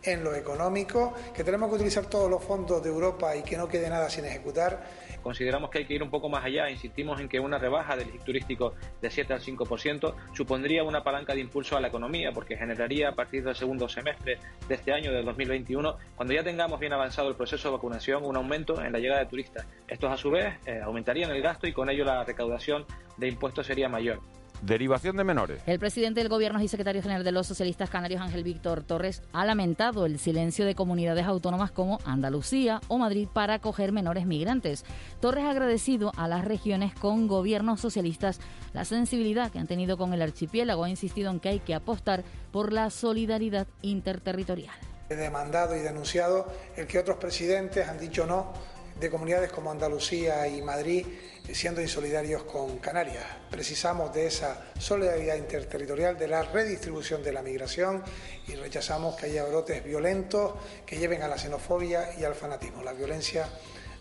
en 0.03 0.25
lo 0.25 0.35
económico, 0.35 1.13
que 1.35 1.45
tenemos 1.45 1.69
que 1.69 1.77
utilizar 1.77 2.07
todos 2.07 2.31
los 2.31 2.43
fondos 2.43 2.83
de 2.83 2.89
Europa 2.89 3.37
y 3.37 3.43
que 3.43 3.57
no 3.59 3.69
quede 3.69 3.91
nada 3.91 4.09
sin 4.09 4.25
ejecutar 4.25 4.85
Consideramos 5.27 5.71
que 5.71 5.79
hay 5.79 5.87
que 5.87 5.95
ir 5.95 6.05
un 6.05 6.09
poco 6.09 6.29
más 6.29 6.45
allá. 6.45 6.71
Insistimos 6.71 7.21
en 7.21 7.29
que 7.29 7.41
una 7.41 7.59
rebaja 7.59 7.97
del 7.97 8.07
turístico 8.21 8.75
de 9.03 9.11
7 9.11 9.33
al 9.33 9.41
5% 9.41 10.15
supondría 10.33 10.85
una 10.85 11.03
palanca 11.03 11.35
de 11.35 11.41
impulso 11.41 11.77
a 11.77 11.81
la 11.81 11.89
economía, 11.89 12.31
porque 12.31 12.57
generaría 12.57 13.09
a 13.09 13.13
partir 13.17 13.43
del 13.43 13.57
segundo 13.57 13.89
semestre 13.89 14.39
de 14.69 14.75
este 14.77 14.93
año, 14.93 15.11
del 15.11 15.25
2021, 15.25 15.97
cuando 16.15 16.33
ya 16.33 16.45
tengamos 16.45 16.79
bien 16.79 16.93
avanzado 16.93 17.29
el 17.29 17.35
proceso 17.35 17.71
de 17.71 17.75
vacunación, 17.75 18.25
un 18.25 18.37
aumento 18.37 18.81
en 18.81 18.93
la 18.93 19.01
llegada 19.01 19.19
de 19.19 19.27
turistas. 19.27 19.67
Estos, 19.89 20.13
a 20.13 20.17
su 20.17 20.31
vez, 20.31 20.55
eh, 20.65 20.79
aumentarían 20.81 21.33
el 21.33 21.43
gasto 21.43 21.67
y 21.67 21.73
con 21.73 21.91
ello 21.91 22.05
la 22.05 22.23
recaudación 22.23 22.87
de 23.17 23.27
impuestos 23.27 23.67
sería 23.67 23.89
mayor. 23.89 24.21
Derivación 24.63 25.17
de 25.17 25.25
menores. 25.25 25.63
El 25.67 25.79
presidente 25.79 26.21
del 26.21 26.29
Gobierno 26.29 26.61
y 26.63 26.69
secretario 26.69 27.03
general 27.03 27.25
de 27.25 27.33
los 27.33 27.47
socialistas 27.47 27.91
canarios, 27.91 28.21
Ángel 28.21 28.43
Víctor 28.43 28.83
Torres, 28.83 29.23
ha 29.33 29.45
lamentado 29.45 30.07
el 30.07 30.19
silencio 30.19 30.65
de 30.65 30.75
comunidades 30.75 31.27
autónomas 31.27 31.71
como 31.71 32.01
Andalucía 32.05 32.81
o 32.89 32.99
Madrid 32.99 33.29
para 33.33 33.55
acoger 33.55 33.93
menores 33.93 34.27
migrantes. 34.27 34.85
Torres 35.21 35.45
ha 35.45 35.51
agradecido 35.51 36.13
a 36.17 36.27
las 36.27 36.45
regiones 36.45 36.95
con 36.95 37.29
gobiernos 37.29 37.81
socialistas 37.81 38.41
la 38.73 38.85
sensibilidad 38.85 39.51
que 39.51 39.59
han 39.59 39.67
tenido 39.67 39.97
con 39.97 40.13
el 40.13 40.23
archipiélago. 40.23 40.85
Ha 40.85 40.91
insistido 40.91 41.31
en 41.31 41.41
que 41.41 41.51
hay 41.51 41.61
que 41.61 41.75
apostar 41.75 42.25
por 42.51 42.73
la 42.73 42.91
solidaridad 42.91 43.67
interterritorial. 43.83 44.75
He 45.09 45.15
demandado 45.15 45.77
y 45.77 45.81
denunciado 45.81 46.53
el 46.77 46.87
que 46.87 46.99
otros 46.99 47.19
presidentes 47.19 47.89
han 47.89 48.01
dicho 48.01 48.27
no 48.27 48.53
de 48.99 49.11
comunidades 49.11 49.53
como 49.53 49.71
Andalucía 49.71 50.49
y 50.49 50.63
Madrid 50.63 51.07
siendo 51.53 51.81
insolidarios 51.81 52.43
con 52.45 52.79
Canarias. 52.79 53.25
Precisamos 53.51 54.13
de 54.13 54.27
esa 54.27 54.67
solidaridad 54.79 55.37
interterritorial, 55.37 56.19
de 56.19 56.29
la 56.29 56.43
redistribución 56.43 57.23
de 57.23 57.33
la 57.33 57.43
migración 57.43 58.03
y 58.49 58.55
rechazamos 58.55 59.17
que 59.17 59.27
haya 59.27 59.45
brotes 59.45 59.85
violentos 59.85 60.55
que 60.85 60.99
lleven 60.99 61.23
a 61.23 61.29
la 61.29 61.39
xenofobia 61.39 62.19
y 62.19 62.25
al 62.25 62.35
fanatismo. 62.35 62.83
La 62.83 62.93
violencia 62.93 63.49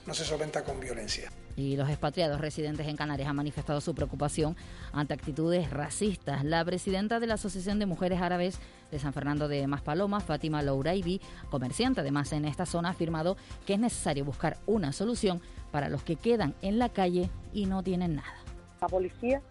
no 0.06 0.14
se 0.14 0.26
solventa 0.26 0.64
con 0.64 0.80
violencia. 0.80 1.32
Y 1.56 1.76
los 1.78 1.90
expatriados 1.90 2.42
residentes 2.42 2.88
en 2.88 2.96
Canarias 2.96 3.30
han 3.30 3.36
manifestado 3.36 3.82
su 3.82 3.96
preocupación 3.96 4.56
ante 4.92 5.14
actitudes 5.14 5.70
racistas. 5.70 6.44
La 6.44 6.64
presidenta 6.66 7.20
de 7.20 7.28
la 7.28 7.36
Asociación 7.36 7.80
de 7.80 7.86
Mujeres 7.86 8.22
Árabes 8.22 8.60
de 8.92 9.00
San 9.00 9.14
Fernando 9.14 9.48
de 9.48 9.66
Maspaloma, 9.68 10.20
Fátima 10.20 10.62
Louraibi, 10.62 11.22
comerciante 11.50 12.02
además 12.02 12.32
en 12.34 12.46
esta 12.46 12.66
zona, 12.66 12.90
ha 12.90 12.92
afirmado 12.92 13.38
que 13.66 13.74
es 13.74 13.80
necesario 13.80 14.26
buscar 14.26 14.58
una 14.66 14.92
solución 14.92 15.42
para 15.72 15.90
los 15.90 16.04
que 16.04 16.16
quedan 16.16 16.56
en 16.62 16.80
la 16.80 16.90
calle 16.90 17.30
y 17.54 17.66
no 17.66 17.84
tienen 17.84 18.16
nada. 18.16 18.38
La 18.82 18.88
policía 18.88 19.42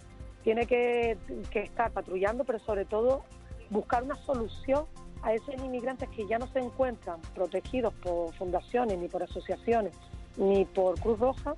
tiene 0.42 0.66
que 0.66 1.16
estar 1.54 1.90
patrullando, 1.90 2.44
pero 2.44 2.58
sobre 2.58 2.84
todo 2.84 3.24
buscar 3.70 4.02
una 4.02 4.14
solución 4.14 4.84
a 5.22 5.32
esos 5.32 5.54
inmigrantes 5.54 6.08
que 6.10 6.26
ya 6.28 6.38
no 6.38 6.46
se 6.48 6.58
encuentran 6.58 7.18
protegidos 7.34 7.94
por 7.94 8.34
fundaciones, 8.34 8.98
ni 8.98 9.08
por 9.08 9.22
asociaciones, 9.22 9.94
ni 10.36 10.66
por 10.66 11.00
Cruz 11.00 11.18
Roja, 11.18 11.54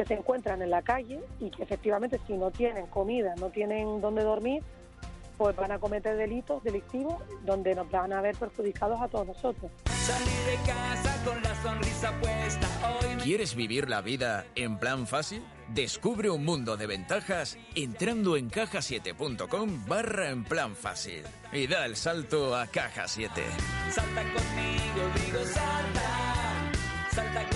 que 0.00 0.06
se 0.06 0.14
encuentran 0.14 0.62
en 0.62 0.70
la 0.70 0.80
calle 0.80 1.20
y 1.40 1.50
que 1.50 1.62
efectivamente 1.62 2.18
si 2.26 2.32
no 2.32 2.50
tienen 2.50 2.86
comida, 2.86 3.34
no 3.36 3.50
tienen 3.50 4.00
dónde 4.00 4.22
dormir, 4.22 4.62
pues 5.36 5.54
van 5.56 5.72
a 5.72 5.78
cometer 5.78 6.16
delitos 6.16 6.64
delictivos 6.64 7.16
donde 7.44 7.74
nos 7.74 7.90
van 7.90 8.14
a 8.14 8.22
ver 8.22 8.34
perjudicados 8.34 8.98
a 8.98 9.08
todos 9.08 9.26
nosotros. 9.26 9.70
de 9.84 10.56
casa 10.66 11.22
con 11.22 11.42
la 11.42 11.54
sonrisa 11.62 12.18
puesta 12.18 12.66
¿Quieres 13.22 13.54
vivir 13.54 13.90
la 13.90 14.00
vida 14.00 14.46
en 14.54 14.78
plan 14.78 15.06
fácil? 15.06 15.42
Descubre 15.68 16.30
un 16.30 16.46
mundo 16.46 16.78
de 16.78 16.86
ventajas 16.86 17.58
entrando 17.74 18.38
en 18.38 18.48
cajasiete.com 18.48 19.84
barra 19.86 20.30
en 20.30 20.44
plan 20.44 20.74
fácil 20.74 21.24
y 21.52 21.66
da 21.66 21.84
el 21.84 21.96
salto 21.96 22.56
a 22.56 22.66
Caja 22.68 23.06
7. 23.06 23.42
Salta 23.90 24.22
conmigo, 24.22 25.26
digo 25.26 25.44
salta, 25.44 26.72
salta 27.12 27.49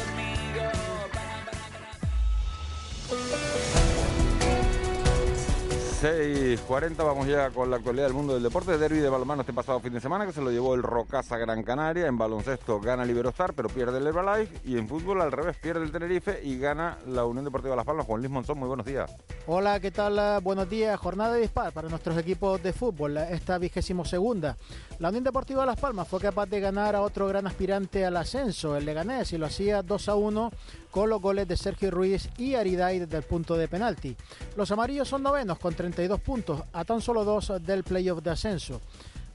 6.40 6.04 6.96
vamos 6.98 7.26
ya 7.26 7.48
con 7.48 7.70
la 7.70 7.76
actualidad 7.76 8.04
del 8.04 8.12
mundo 8.12 8.34
del 8.34 8.42
deporte. 8.42 8.76
Derby 8.76 8.98
de 8.98 9.08
balonmano 9.08 9.40
este 9.40 9.54
pasado 9.54 9.80
fin 9.80 9.94
de 9.94 10.02
semana 10.02 10.26
que 10.26 10.34
se 10.34 10.42
lo 10.42 10.50
llevó 10.50 10.74
el 10.74 10.82
Rocasa 10.82 11.38
Gran 11.38 11.62
Canaria. 11.62 12.06
En 12.06 12.18
baloncesto 12.18 12.78
gana 12.78 13.04
el 13.04 13.10
Iberostar 13.10 13.54
pero 13.54 13.70
pierde 13.70 13.96
el 13.96 14.06
Herbalife. 14.06 14.54
Y 14.66 14.76
en 14.76 14.86
fútbol 14.86 15.22
al 15.22 15.32
revés 15.32 15.56
pierde 15.56 15.82
el 15.82 15.90
Tenerife 15.90 16.40
y 16.44 16.58
gana 16.58 16.98
la 17.06 17.24
Unión 17.24 17.46
Deportiva 17.46 17.74
Las 17.74 17.86
Palmas. 17.86 18.04
Juan 18.04 18.20
Luis 18.20 18.30
Monzón, 18.30 18.58
muy 18.58 18.68
buenos 18.68 18.84
días. 18.84 19.16
Hola, 19.46 19.80
¿qué 19.80 19.90
tal? 19.90 20.42
Buenos 20.42 20.68
días. 20.68 21.00
Jornada 21.00 21.32
de 21.32 21.40
dispar 21.40 21.72
para 21.72 21.88
nuestros 21.88 22.18
equipos 22.18 22.62
de 22.62 22.74
fútbol. 22.74 23.16
Esta 23.16 23.56
vigésimo 23.56 24.04
segunda. 24.04 24.58
La 25.00 25.08
Unión 25.08 25.24
Deportiva 25.24 25.66
Las 25.66 25.80
Palmas 25.80 26.06
fue 26.06 26.20
capaz 26.20 26.46
de 26.46 26.60
ganar 26.60 26.94
a 26.94 27.02
otro 27.02 27.26
gran 27.26 27.48
aspirante 27.48 28.04
al 28.04 28.16
ascenso, 28.16 28.76
el 28.76 28.84
Leganés, 28.84 29.32
y 29.32 29.38
lo 29.38 29.46
hacía 29.46 29.82
2 29.82 30.08
a 30.08 30.14
1 30.14 30.52
con 30.92 31.10
los 31.10 31.20
goles 31.20 31.48
de 31.48 31.56
Sergio 31.56 31.90
Ruiz 31.90 32.28
y 32.38 32.54
Ariday 32.54 33.00
desde 33.00 33.16
el 33.16 33.24
punto 33.24 33.56
de 33.56 33.66
penalti. 33.66 34.16
Los 34.56 34.70
amarillos 34.70 35.08
son 35.08 35.24
novenos 35.24 35.58
con 35.58 35.74
32 35.74 36.20
puntos, 36.20 36.62
a 36.72 36.84
tan 36.84 37.00
solo 37.00 37.24
dos 37.24 37.52
del 37.62 37.82
playoff 37.82 38.22
de 38.22 38.30
ascenso. 38.30 38.80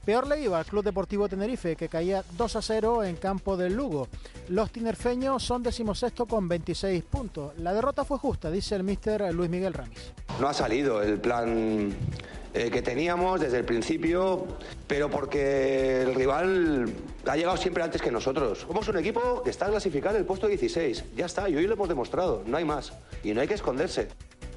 Peor 0.04 0.26
le 0.26 0.40
iba 0.40 0.58
al 0.58 0.64
Club 0.64 0.82
Deportivo 0.82 1.28
Tenerife, 1.28 1.76
que 1.76 1.90
caía 1.90 2.24
2 2.38 2.56
a 2.56 2.62
0 2.62 3.04
en 3.04 3.16
campo 3.16 3.58
del 3.58 3.74
Lugo. 3.74 4.08
Los 4.48 4.72
tinerfeños 4.72 5.42
son 5.42 5.62
decimosexto 5.62 6.24
con 6.24 6.48
26 6.48 7.04
puntos. 7.04 7.52
La 7.58 7.74
derrota 7.74 8.02
fue 8.04 8.16
justa, 8.16 8.50
dice 8.50 8.76
el 8.76 8.82
míster 8.82 9.32
Luis 9.34 9.50
Miguel 9.50 9.74
Ramis. 9.74 10.14
No 10.40 10.48
ha 10.48 10.54
salido 10.54 11.02
el 11.02 11.20
plan 11.20 11.94
eh, 12.52 12.70
que 12.70 12.82
teníamos 12.82 13.40
desde 13.40 13.58
el 13.58 13.64
principio, 13.64 14.44
pero 14.86 15.08
porque 15.08 16.02
el 16.02 16.14
rival 16.14 16.92
ha 17.26 17.36
llegado 17.36 17.56
siempre 17.56 17.82
antes 17.82 18.02
que 18.02 18.10
nosotros. 18.10 18.66
Somos 18.66 18.88
un 18.88 18.98
equipo 18.98 19.42
que 19.42 19.50
está 19.50 19.66
clasificado 19.66 20.16
en 20.16 20.22
el 20.22 20.26
puesto 20.26 20.48
16. 20.48 21.04
Ya 21.16 21.26
está, 21.26 21.48
y 21.48 21.56
hoy 21.56 21.66
lo 21.66 21.74
hemos 21.74 21.88
demostrado. 21.88 22.42
No 22.46 22.56
hay 22.56 22.64
más. 22.64 22.92
Y 23.22 23.32
no 23.34 23.40
hay 23.40 23.46
que 23.46 23.54
esconderse. 23.54 24.08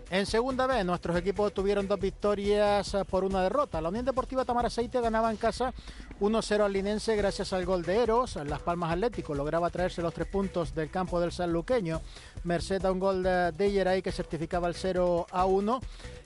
En 0.09 0.25
segunda 0.27 0.67
vez, 0.67 0.85
nuestros 0.85 1.17
equipos 1.17 1.53
tuvieron 1.53 1.87
dos 1.87 1.99
victorias 1.99 2.93
eh, 2.93 3.03
por 3.03 3.23
una 3.23 3.41
derrota. 3.41 3.81
La 3.81 3.89
Unión 3.89 4.05
Deportiva 4.05 4.45
Tamaraceite 4.45 5.01
ganaba 5.01 5.31
en 5.31 5.37
casa 5.37 5.73
1-0 6.19 6.61
al 6.61 6.71
Linense 6.71 7.15
gracias 7.15 7.51
al 7.53 7.65
gol 7.65 7.83
de 7.83 7.97
Eros. 7.97 8.35
Las 8.45 8.61
Palmas 8.61 8.91
Atlético 8.91 9.33
lograba 9.33 9.69
traerse 9.71 10.03
los 10.03 10.13
tres 10.13 10.27
puntos 10.27 10.75
del 10.75 10.91
campo 10.91 11.19
del 11.19 11.31
sanluqueño. 11.31 12.01
Merced 12.43 12.85
a 12.85 12.91
un 12.91 12.99
gol 12.99 13.23
de, 13.23 13.51
de 13.53 14.01
que 14.03 14.11
certificaba 14.11 14.67
el 14.67 14.75
0 14.75 15.25
1 15.31 15.81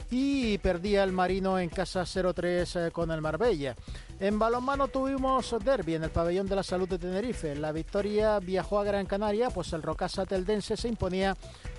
y 0.10 0.58
perdía 0.60 1.04
el 1.04 1.12
Marino 1.12 1.60
en 1.60 1.70
casa 1.70 2.02
0-3 2.04 2.88
eh, 2.88 2.92
con 2.92 3.12
el 3.12 3.22
Marbella. 3.22 3.76
En 4.20 4.40
balonmano 4.40 4.88
tuvimos 4.88 5.56
derby 5.64 5.96
en 5.96 6.04
el 6.04 6.10
pabellón 6.10 6.48
de 6.48 6.56
la 6.56 6.64
salud 6.64 6.88
de 6.88 6.98
Tenerife. 6.98 7.56
La 7.56 7.72
victoria 7.72 8.40
viajó 8.40 8.80
a 8.80 8.84
Gran 8.84 9.06
Canaria, 9.06 9.50
pues 9.50 9.74
el 9.74 9.84
Rocasa 9.84 10.26
Teldense 10.26 10.78
se 10.78 10.88
imponía 10.88 11.36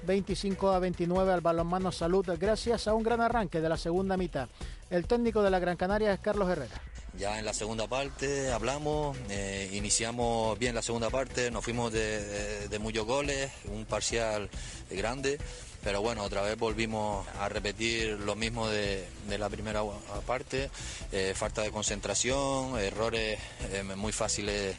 25 0.07 0.71
a 0.71 0.79
29 0.79 1.33
al 1.33 1.41
balonmano 1.41 1.91
salud 1.91 2.27
gracias 2.39 2.87
a 2.87 2.95
un 2.95 3.03
gran 3.03 3.21
arranque 3.21 3.61
de 3.61 3.69
la 3.69 3.77
segunda 3.77 4.17
mitad. 4.17 4.49
El 4.91 5.07
técnico 5.07 5.43
de 5.43 5.51
la 5.51 5.59
Gran 5.59 5.77
Canaria 5.77 6.13
es 6.13 6.21
Carlos 6.21 6.49
Herrera. 6.49 6.81
Ya 7.19 7.39
en 7.39 7.45
la 7.45 7.53
segunda 7.53 7.89
parte 7.89 8.53
hablamos, 8.53 9.17
eh, 9.31 9.71
iniciamos 9.73 10.57
bien 10.59 10.75
la 10.75 10.83
segunda 10.83 11.11
parte, 11.11 11.51
nos 11.51 11.65
fuimos 11.65 11.93
de, 11.93 12.69
de 12.69 12.79
muchos 12.79 13.05
goles, 13.07 13.51
un 13.73 13.87
parcial 13.87 14.49
grande 14.91 15.39
pero 15.83 16.01
bueno, 16.03 16.23
otra 16.25 16.43
vez 16.43 16.59
volvimos 16.59 17.27
a 17.41 17.49
repetir 17.49 18.19
lo 18.21 18.35
mismo 18.35 18.69
de, 18.69 19.07
la 19.39 19.49
primera 19.49 19.83
parte, 20.27 20.71
eh, 21.13 21.33
falta 21.37 21.63
de 21.63 21.71
concentración, 21.71 22.79
errores 22.79 23.39
eh, 23.73 23.83
muy 23.97 24.13
fáciles 24.13 24.77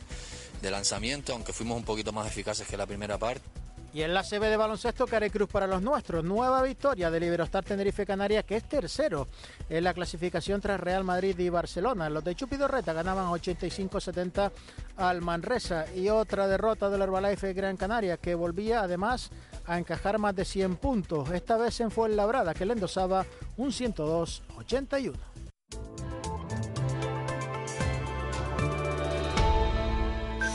de 0.62 0.72
lanzamiento, 0.72 1.34
aunque 1.34 1.54
fuimos 1.54 1.78
un 1.78 1.84
poquito 1.84 2.12
más 2.12 2.28
eficaces 2.28 2.68
que 2.68 2.78
la 2.78 2.86
primera 2.86 3.18
parte. 3.18 3.44
Y 3.92 4.04
en 4.04 4.14
la 4.14 4.24
CB 4.24 4.50
de 4.50 4.58
baloncesto, 4.58 5.08
Care 5.08 5.32
Cruz 5.32 5.50
para 5.50 5.66
los 5.66 5.82
nuestros. 5.82 6.24
Nueva 6.24 6.62
victoria 6.62 7.10
del 7.10 7.24
Iberostar 7.24 7.64
Tenerife 7.64 8.06
Canarias, 8.06 8.46
que 8.46 8.56
es 8.58 8.64
tercero 8.64 9.28
en 9.68 9.84
la 9.84 9.96
clasificación 9.96 10.62
tras 10.62 10.80
Real 10.80 11.04
Madrid 11.04 11.38
y 11.40 11.50
Barcelona. 11.50 12.10
Los 12.10 12.24
de 12.24 12.36
Chupidorreta 12.36 12.94
ganaban 12.94 13.26
85-70 13.28 14.52
al 14.98 15.22
Manresa. 15.22 15.86
Y 15.96 16.10
otra 16.10 16.48
derrota 16.48 16.90
del 16.90 17.02
Herbalife 17.02 17.54
Gran 17.54 17.78
Canaria, 17.78 18.18
que 18.18 18.36
volvía 18.36 18.82
además 18.82 19.32
a 19.66 19.80
encajar 19.80 20.20
más 20.20 20.36
de 20.36 20.46
100 20.46 20.76
puntos. 20.76 21.32
Esta 21.32 21.58
vez 21.58 21.80
en 21.80 21.90
Fuenlabrada, 21.90 22.54
que 22.54 22.66
le 22.66 22.74
endosaba 22.74 23.26
un 23.58 23.70
102-81. 23.72 25.14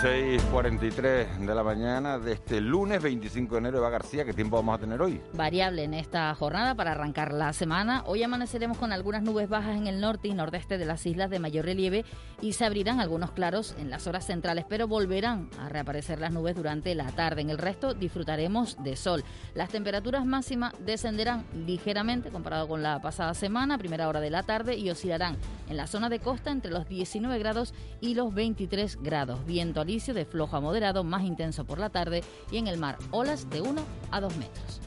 6.43 0.05 1.39
de 1.47 1.55
la 1.55 1.63
mañana 1.63 2.19
de 2.19 2.33
este 2.33 2.61
lunes 2.61 3.01
25 3.01 3.55
de 3.55 3.59
enero 3.59 3.81
de 3.81 3.91
García. 3.91 4.27
¿Qué 4.27 4.35
tiempo 4.35 4.57
vamos 4.57 4.75
a 4.75 4.79
tener 4.79 5.01
hoy? 5.01 5.19
Variable 5.33 5.83
en 5.83 5.95
esta 5.95 6.35
jornada 6.35 6.75
para 6.75 6.91
arrancar 6.91 7.33
la 7.33 7.55
semana. 7.55 8.03
Hoy 8.05 8.23
amaneceremos 8.23 8.77
con 8.77 8.93
algunas 8.93 9.23
nubes 9.23 9.49
bajas 9.49 9.79
en 9.79 9.87
el 9.87 10.03
norte 10.03 10.29
y 10.29 10.35
nordeste 10.35 10.77
de 10.77 10.85
las 10.85 11.07
islas 11.07 11.31
de 11.31 11.39
mayor 11.39 11.65
relieve 11.65 12.05
y 12.43 12.53
se 12.53 12.67
abrirán 12.67 13.01
algunos 13.01 13.31
claros 13.31 13.75
en 13.79 13.89
las 13.89 14.07
horas 14.07 14.27
centrales, 14.27 14.67
pero 14.69 14.87
volverán 14.87 15.49
a 15.59 15.71
reaparecer 15.71 16.21
las 16.21 16.35
nubes 16.35 16.55
durante 16.55 16.95
la 16.95 17.11
tarde. 17.13 17.41
En 17.41 17.49
el 17.49 17.57
resto 17.57 17.95
disfrutaremos 17.95 18.77
de 18.85 18.97
sol. 18.97 19.25
Las 19.55 19.71
temperaturas 19.71 20.27
máximas 20.27 20.75
descenderán 20.85 21.47
ligeramente 21.67 22.29
comparado 22.29 22.69
con 22.69 22.83
la 22.83 23.01
pasada 23.01 23.33
semana, 23.33 23.79
primera 23.79 24.07
hora 24.07 24.21
de 24.21 24.29
la 24.29 24.43
tarde, 24.43 24.77
y 24.77 24.91
oscilarán 24.91 25.39
en 25.71 25.79
la 25.79 25.87
zona 25.87 26.11
de 26.11 26.19
costa 26.19 26.51
entre 26.51 26.73
los 26.73 26.87
19 26.87 27.39
grados 27.39 27.73
y 28.03 28.15
los 28.15 28.35
23 28.35 28.99
grados. 29.01 29.47
Viento 29.47 29.81
de 29.95 30.25
flojo 30.25 30.57
a 30.57 30.61
moderado, 30.61 31.05
más 31.05 31.23
intenso 31.23 31.65
por 31.65 31.79
la 31.79 31.89
tarde 31.89 32.25
y 32.51 32.59
en 32.59 32.67
el 32.67 32.79
mar 32.79 32.99
olas 33.13 33.49
de 33.49 33.61
1 33.61 33.81
a 34.11 34.21
2 34.21 34.37
metros. 34.37 34.81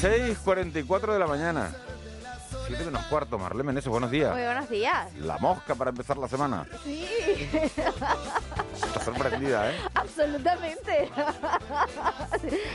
6.44 0.00 1.12
de 1.12 1.18
la 1.18 1.26
mañana. 1.26 1.74
7 2.66 2.84
menos 2.86 3.04
cuarto, 3.06 3.38
Marlene 3.38 3.64
Meneses, 3.64 3.90
buenos 3.90 4.10
días. 4.10 4.32
Muy 4.32 4.42
buenos 4.42 4.68
días. 4.70 5.12
La 5.16 5.36
mosca 5.36 5.74
para 5.74 5.90
empezar 5.90 6.16
la 6.16 6.26
semana. 6.26 6.66
Sí. 6.84 7.06
Estás 7.52 9.04
sorprendida, 9.04 9.70
¿eh? 9.70 9.74
Absolutamente. 9.92 11.10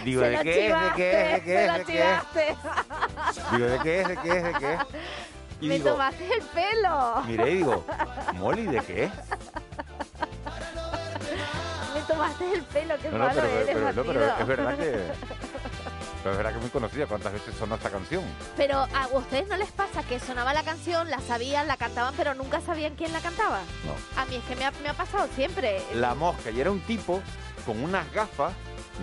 Digo, 0.04 0.22
¿de 0.22 0.40
qué, 0.44 0.68
es? 0.68 0.74
¿De 0.74 0.92
qué 0.96 1.12
es? 1.24 1.34
¿De 1.34 1.42
qué 1.42 1.66
es? 1.66 1.74
¿De 1.74 1.86
qué 1.86 2.50
es? 2.50 3.52
Digo, 3.52 3.66
¿de 3.66 3.80
qué 3.80 4.02
es? 4.02 4.08
¿De 4.08 4.18
qué 4.18 4.38
es? 4.38 4.44
¿De 4.44 4.54
qué 4.54 4.78
Y 5.62 5.68
Me 5.68 5.80
tomaste 5.80 6.32
el 6.32 6.42
pelo. 6.44 7.24
Mire, 7.26 7.50
y 7.52 7.56
digo, 7.56 7.86
¿Molly 8.36 8.68
de 8.68 8.80
qué? 8.82 9.12
tomaste 12.08 12.54
el 12.54 12.62
pelo, 12.64 12.96
qué 13.02 13.10
No, 13.10 13.18
no, 13.18 13.26
malo 13.26 13.42
pero, 13.42 13.48
eres, 13.48 13.68
pero- 13.74 13.94
no, 13.94 14.04
pero 14.04 14.26
es 14.40 14.48
verdad 14.48 14.78
que... 14.78 15.45
Pero 16.26 16.32
es 16.34 16.38
verdad 16.38 16.52
que 16.54 16.58
es 16.58 16.62
muy 16.64 16.72
conocida. 16.72 17.06
¿Cuántas 17.06 17.34
veces 17.34 17.54
sonó 17.54 17.76
esta 17.76 17.92
canción? 17.92 18.24
Pero 18.58 18.78
a 18.80 19.08
ustedes 19.14 19.48
no 19.48 19.58
les 19.58 19.70
pasa 19.72 20.02
que 20.02 20.20
sonaba 20.20 20.56
la 20.56 20.64
canción, 20.64 21.08
la 21.12 21.20
sabían, 21.20 21.68
la 21.68 21.78
cantaban, 21.78 22.16
pero 22.18 22.34
nunca 22.34 22.62
sabían 22.62 22.96
quién 22.96 23.14
la 23.14 23.20
cantaba. 23.20 23.60
No. 23.86 24.20
A 24.20 24.26
mí 24.26 24.38
es 24.38 24.44
que 24.46 24.56
me 24.56 24.66
ha, 24.66 24.72
me 24.82 24.90
ha 24.90 24.96
pasado 24.96 25.28
siempre. 25.36 25.84
La 25.94 26.16
Mosca. 26.16 26.50
Y 26.50 26.60
era 26.60 26.72
un 26.72 26.80
tipo 26.82 27.22
con 27.64 27.84
unas 27.84 28.12
gafas, 28.12 28.54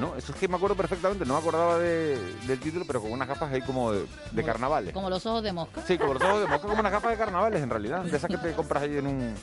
¿no? 0.00 0.16
Eso 0.16 0.32
es 0.32 0.38
que 0.40 0.48
me 0.48 0.56
acuerdo 0.56 0.74
perfectamente. 0.74 1.24
No 1.24 1.34
me 1.34 1.38
acordaba 1.40 1.78
de- 1.78 2.18
del 2.44 2.58
título, 2.58 2.84
pero 2.88 3.00
con 3.00 3.12
unas 3.12 3.28
gafas 3.28 3.52
ahí 3.52 3.62
como 3.62 3.92
de, 3.92 4.04
de 4.32 4.42
carnavales. 4.44 4.92
Como 4.92 5.08
los 5.08 5.24
ojos 5.24 5.44
de 5.44 5.52
mosca. 5.52 5.80
Sí, 5.86 5.96
como 5.98 6.14
los 6.14 6.22
ojos 6.24 6.40
de 6.40 6.46
mosca, 6.48 6.66
como 6.66 6.80
unas 6.80 6.90
gafas 6.90 7.12
de 7.12 7.18
carnavales, 7.18 7.62
en 7.62 7.70
realidad. 7.70 8.00
De 8.02 8.16
esas 8.16 8.28
que 8.28 8.36
te 8.38 8.52
compras 8.54 8.82
ahí 8.82 8.96
en 8.96 9.06
un... 9.06 9.34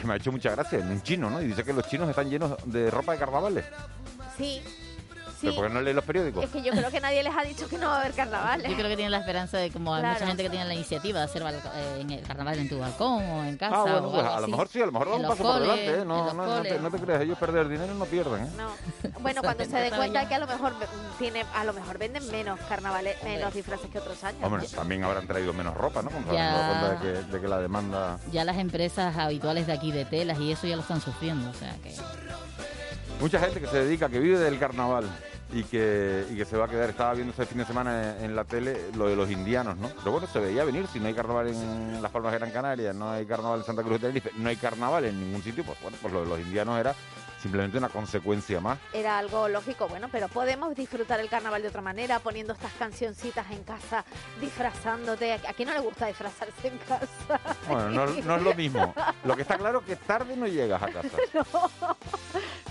Que 0.00 0.04
me 0.04 0.14
ha 0.14 0.16
hecho 0.16 0.32
mucha 0.32 0.50
gracia, 0.50 0.80
en 0.80 0.88
un 0.90 1.00
chino, 1.04 1.30
¿no? 1.30 1.40
Y 1.40 1.46
dice 1.46 1.62
que 1.62 1.72
los 1.72 1.86
chinos 1.86 2.08
están 2.10 2.28
llenos 2.28 2.56
de 2.64 2.90
ropa 2.90 3.12
de 3.12 3.18
carnavales. 3.18 3.64
Sí. 4.36 4.60
¿Pero 5.44 5.52
Sí. 5.52 5.56
por 5.60 5.68
qué 5.68 5.74
no 5.74 5.80
lee 5.82 5.92
los 5.92 6.04
periódicos? 6.04 6.44
Es 6.44 6.50
que 6.50 6.62
yo 6.62 6.72
creo 6.72 6.90
que 6.90 7.00
nadie 7.00 7.22
les 7.22 7.36
ha 7.36 7.42
dicho 7.42 7.68
que 7.68 7.76
no 7.78 7.88
va 7.88 7.96
a 7.96 8.00
haber 8.00 8.12
carnavales. 8.12 8.68
Yo 8.70 8.76
creo 8.76 8.88
que 8.88 8.96
tienen 8.96 9.12
la 9.12 9.18
esperanza 9.18 9.58
de, 9.58 9.70
como 9.70 9.94
hay 9.94 10.02
mucha 10.02 10.26
gente 10.26 10.42
que 10.42 10.50
tiene 10.50 10.64
la 10.64 10.74
iniciativa 10.74 11.18
de 11.20 11.24
hacer 11.26 11.42
eh, 11.42 11.98
en 12.00 12.10
el 12.10 12.22
carnaval 12.22 12.58
en 12.58 12.68
tu 12.68 12.78
balcón 12.78 13.22
o 13.22 13.44
en 13.44 13.56
casa. 13.56 13.76
Ah, 13.76 13.82
bueno, 13.82 14.08
o 14.08 14.12
pues 14.12 14.24
algo 14.24 14.36
a 14.36 14.40
lo 14.40 14.48
mejor 14.48 14.68
sí, 14.68 14.80
a 14.82 14.86
lo 14.86 14.92
mejor 14.92 15.08
da 15.08 15.14
En 15.14 15.20
un 15.20 15.22
los 15.22 15.30
paso 15.32 15.42
por 15.42 15.52
coles, 15.52 15.68
delante, 15.80 16.00
¿eh? 16.00 16.04
No, 16.04 16.24
los 16.24 16.34
no, 16.34 16.46
no, 16.46 16.62
te, 16.62 16.68
coles. 16.68 16.82
no 16.82 16.90
te 16.90 16.98
creas, 16.98 17.22
ellos 17.22 17.38
perder 17.38 17.68
dinero 17.68 17.94
no 17.94 18.04
pierden, 18.06 18.44
¿eh? 18.44 18.48
No. 18.56 18.70
Bueno, 19.20 19.42
cuando 19.42 19.64
se 19.64 19.76
den 19.76 19.94
cuenta 19.94 20.22
ya. 20.22 20.28
que 20.28 20.34
a 20.34 20.38
lo 20.38 20.46
mejor 20.46 20.72
tiene, 21.18 21.44
a 21.54 21.64
lo 21.64 21.72
mejor 21.72 21.98
venden 21.98 22.26
menos 22.30 22.58
carnavales, 22.68 23.22
menos 23.22 23.52
disfraces 23.52 23.90
que 23.90 23.98
otros 23.98 24.22
años. 24.24 24.40
Hombre, 24.42 24.66
también 24.68 25.04
habrán 25.04 25.26
traído 25.26 25.52
menos 25.52 25.74
ropa, 25.74 26.02
¿no? 26.02 26.10
Se 26.10 26.34
Ya. 26.34 26.90
de 26.90 26.98
que, 26.98 27.22
de 27.32 27.40
que 27.40 27.48
la 27.48 27.58
demanda... 27.58 28.18
Ya 28.32 28.44
las 28.44 28.56
empresas 28.58 29.16
habituales 29.16 29.66
de 29.66 29.72
aquí 29.74 29.92
de 29.92 30.04
telas 30.04 30.38
y 30.40 30.52
eso 30.52 30.66
ya 30.66 30.76
lo 30.76 30.82
están 30.82 31.00
sufriendo. 31.00 31.50
O 31.50 31.54
sea 31.54 31.74
que. 31.82 31.94
Mucha 33.20 33.38
gente 33.38 33.60
que 33.60 33.66
se 33.68 33.84
dedica, 33.84 34.08
que 34.08 34.18
vive 34.18 34.38
del 34.38 34.58
carnaval 34.58 35.04
y 35.54 35.62
que, 35.62 36.26
y 36.30 36.36
que 36.36 36.44
se 36.44 36.56
va 36.56 36.64
a 36.64 36.68
quedar, 36.68 36.90
estaba 36.90 37.14
viendo 37.14 37.30
este 37.30 37.46
fin 37.46 37.58
de 37.58 37.64
semana 37.64 38.16
en, 38.18 38.24
en 38.24 38.36
la 38.36 38.44
tele 38.44 38.90
lo 38.96 39.08
de 39.08 39.14
los 39.14 39.30
indianos, 39.30 39.76
¿no? 39.76 39.88
Pero 39.88 40.10
bueno, 40.10 40.26
se 40.26 40.40
veía 40.40 40.64
venir, 40.64 40.86
si 40.92 40.98
no 40.98 41.06
hay 41.06 41.14
carnaval 41.14 41.46
en 41.46 42.02
Las 42.02 42.10
Palmas 42.10 42.32
de 42.32 42.38
Gran 42.38 42.50
Canaria, 42.50 42.92
no 42.92 43.10
hay 43.10 43.24
carnaval 43.24 43.60
en 43.60 43.64
Santa 43.64 43.82
Cruz 43.82 44.00
de 44.00 44.08
Tenerife, 44.08 44.30
no 44.36 44.48
hay 44.48 44.56
carnaval 44.56 45.04
en 45.04 45.20
ningún 45.20 45.42
sitio, 45.42 45.62
pues 45.64 45.78
bueno, 45.80 45.96
pues 46.02 46.12
lo 46.12 46.22
de 46.22 46.28
los 46.28 46.40
indianos 46.40 46.78
era 46.78 46.94
simplemente 47.44 47.76
una 47.76 47.90
consecuencia 47.90 48.58
más. 48.58 48.78
Era 48.94 49.18
algo 49.18 49.48
lógico, 49.48 49.86
bueno, 49.86 50.08
pero 50.10 50.28
podemos 50.28 50.74
disfrutar 50.74 51.20
el 51.20 51.28
carnaval 51.28 51.60
de 51.60 51.68
otra 51.68 51.82
manera, 51.82 52.18
poniendo 52.18 52.54
estas 52.54 52.72
cancioncitas 52.72 53.50
en 53.50 53.62
casa, 53.64 54.02
disfrazándote. 54.40 55.34
¿A 55.34 55.52
quién 55.52 55.68
no 55.68 55.74
le 55.74 55.80
gusta 55.80 56.06
disfrazarse 56.06 56.68
en 56.68 56.78
casa? 56.78 57.40
Bueno, 57.68 57.90
no, 57.90 58.06
no 58.06 58.36
es 58.36 58.42
lo 58.42 58.54
mismo. 58.54 58.94
Lo 59.24 59.36
que 59.36 59.42
está 59.42 59.58
claro 59.58 59.80
es 59.80 59.84
que 59.84 59.96
tarde 59.96 60.34
no 60.38 60.46
llegas 60.46 60.82
a 60.82 60.86
casa. 60.86 61.18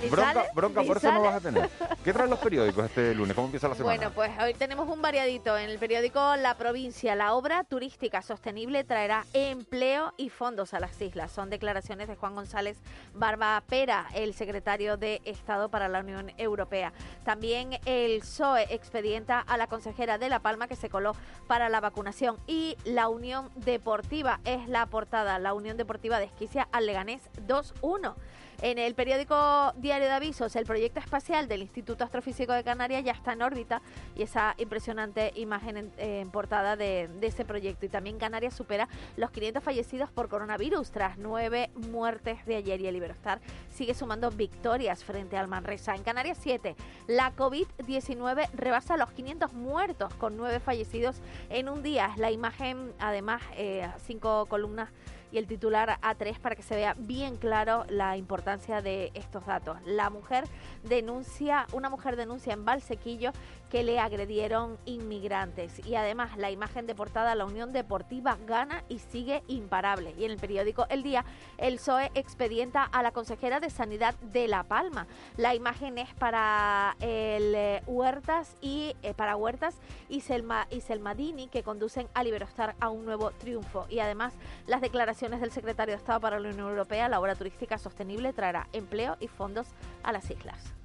Ni 0.01 0.10
Bronca, 0.10 0.34
sale, 0.34 0.50
bronca 0.53 0.84
por 0.84 0.98
eso 0.98 1.12
no 1.12 1.20
sale. 1.20 1.27
vas 1.27 1.36
a 1.36 1.39
tener. 1.39 1.70
¿Qué 2.03 2.12
traen 2.12 2.30
los 2.30 2.39
periódicos 2.39 2.84
este 2.86 3.13
lunes? 3.13 3.36
¿Cómo 3.36 3.46
empieza 3.46 3.70
la 3.70 3.75
semana? 3.75 3.96
Bueno, 3.96 4.12
pues 4.13 4.32
hoy 4.42 4.53
tenemos 4.56 4.89
un 4.89 5.01
variadito. 5.01 5.58
En 5.58 5.70
el 5.70 5.77
periódico 5.77 6.36
La 6.36 6.56
Provincia, 6.58 7.15
la 7.15 7.34
obra 7.34 7.63
turística 7.63 8.22
sostenible 8.22 8.84
traerá 8.84 9.25
empleo 9.34 10.13
y 10.18 10.30
fondos 10.30 10.74
a 10.74 10.80
las 10.82 11.00
islas. 11.00 11.32
Son 11.32 11.50
declaraciones 11.50 12.10
de 12.10 12.15
Juan 12.15 12.36
González 12.36 12.77
Barba 13.13 13.63
Pera, 13.65 14.08
el 14.13 14.34
secretario 14.34 14.62
de 14.63 15.22
Estado 15.25 15.67
para 15.70 15.89
la 15.89 16.00
Unión 16.00 16.32
Europea. 16.38 16.93
También 17.25 17.79
el 17.86 18.22
PSOE 18.22 18.74
expedienta 18.74 19.39
a 19.39 19.58
la 19.58 19.67
consejera 19.67 20.17
de 20.17 20.29
La 20.29 20.39
Palma 20.39 20.70
que 20.70 20.77
se 20.77 20.89
coló 20.89 21.17
para 21.48 21.67
la 21.67 21.82
vacunación. 21.82 22.38
Y 22.48 22.77
la 22.86 23.10
Unión 23.10 23.50
Deportiva 23.55 24.39
es 24.46 24.70
la 24.70 24.86
portada. 24.86 25.38
La 25.38 25.53
Unión 25.53 25.75
Deportiva 25.75 26.17
desquicia 26.17 26.70
al 26.72 26.86
Leganés 26.86 27.29
2-1. 27.46 28.15
En 28.63 28.77
el 28.77 28.96
periódico 28.96 29.74
Diario 29.75 30.08
de 30.08 30.13
Avisos, 30.13 30.55
el 30.55 30.65
proyecto 30.65 31.01
espacial 31.01 31.50
del 31.50 31.63
Instituto 31.63 32.05
Astrofísico 32.05 32.53
de 32.53 32.63
Canarias 32.63 33.03
ya 33.03 33.12
está 33.12 33.34
en 33.34 33.41
órbita 33.41 33.82
y 34.15 34.22
esa 34.22 34.55
impresionante 34.58 35.34
imagen 35.36 35.75
en, 35.75 35.91
en 35.98 36.32
portada 36.32 36.77
de, 36.77 37.10
ese 37.22 37.43
proyecto. 37.43 37.86
Y 37.86 37.89
también 37.89 38.17
Canarias 38.17 38.53
supera 38.53 38.88
los 39.17 39.32
500 39.32 39.62
fallecidos 39.62 40.12
por 40.12 40.29
coronavirus 40.29 40.91
tras 40.91 41.17
nueve 41.17 41.72
muertes 41.75 42.46
de 42.46 42.55
ayer 42.55 42.79
y 42.79 42.88
el 42.88 42.96
Iberostar 42.96 43.41
sigue 43.70 43.93
sumando 43.93 44.32
victorias 44.32 45.03
frente 45.03 45.36
al 45.36 45.50
Manresa. 45.50 45.93
En 45.93 46.03
Canarias 46.03 46.38
7, 46.39 46.77
la 47.08 47.36
COVID-19 47.36 48.50
rebasa 48.53 48.96
los 48.96 49.12
500 49.12 49.51
muertos 49.51 50.13
con 50.13 50.38
nueve 50.38 50.61
fallecidos 50.61 51.18
en 51.50 51.68
un 51.68 51.83
día. 51.83 52.14
La 52.16 52.31
imagen, 52.31 52.94
además, 52.98 53.42
eh, 53.57 53.92
cinco 54.05 54.46
columnas 54.46 54.88
y 55.33 55.39
el 55.39 55.48
titular 55.48 56.00
A3 56.01 56.39
para 56.39 56.55
que 56.55 56.61
se 56.61 56.75
vea 56.75 56.96
bien 56.98 57.37
claro 57.37 57.85
la 57.89 58.17
importancia 58.17 58.81
de 58.81 59.11
estos 59.15 59.46
datos. 59.48 59.77
La 59.85 60.11
mujer 60.11 60.46
denuncia, 60.83 61.65
una 61.74 61.89
mujer 61.89 62.15
denuncia 62.15 62.53
en 62.53 62.63
Valsequillo 62.63 63.31
que 63.74 63.81
le 63.81 63.98
agredieron 63.98 64.77
inmigrantes 64.86 65.83
y 65.83 65.96
además 65.96 66.38
la 66.38 66.51
imagen 66.51 66.86
de 66.86 66.94
portada 66.94 67.33
la 67.33 67.46
Unión 67.46 67.74
Deportiva 67.74 68.38
gana 68.46 68.83
y 68.88 69.00
sigue 69.00 69.42
imparable. 69.48 70.14
Y 70.16 70.25
en 70.25 70.31
el 70.31 70.38
periódico 70.38 70.86
El 70.92 71.01
Día 71.01 71.25
el 71.57 71.77
PSOE 71.77 72.12
expedienta 72.14 72.83
a 72.83 73.01
la 73.01 73.09
consejera 73.09 73.59
de 73.59 73.72
Sanidad 73.72 74.14
de 74.31 74.48
La 74.48 74.62
Palma. 74.62 75.07
La 75.38 75.55
imagen 75.55 75.98
es 75.98 76.14
para 76.14 76.96
el 77.00 77.55
eh, 77.55 77.81
Huertas 77.88 78.55
y 78.62 78.96
eh, 79.01 79.16
para 79.16 79.36
Huertas 79.36 79.74
y 80.07 80.22
Selma 80.22 80.68
y 80.70 80.81
Selmadini 80.81 81.48
que 81.48 81.64
conducen 81.64 82.07
a 82.14 82.24
Liberostar 82.24 82.75
a 82.79 82.92
un 82.92 83.05
nuevo 83.05 83.31
triunfo 83.31 83.88
y 83.90 83.98
además 83.98 84.36
las 84.68 84.81
declaraciones 84.81 85.42
del 85.42 85.50
secretario 85.50 85.96
de 85.96 85.98
Estado 85.98 86.20
para 86.20 86.40
la 86.40 86.50
Unión 86.50 86.70
Europea, 86.70 87.09
la 87.09 87.20
obra 87.20 87.33
turística 87.33 87.79
sostenible 87.79 88.33
traerá 88.33 88.68
empleo 88.72 89.18
y 89.20 89.29
fondos 89.29 89.66
a 90.03 90.12
las 90.12 90.29
islas. 90.29 90.75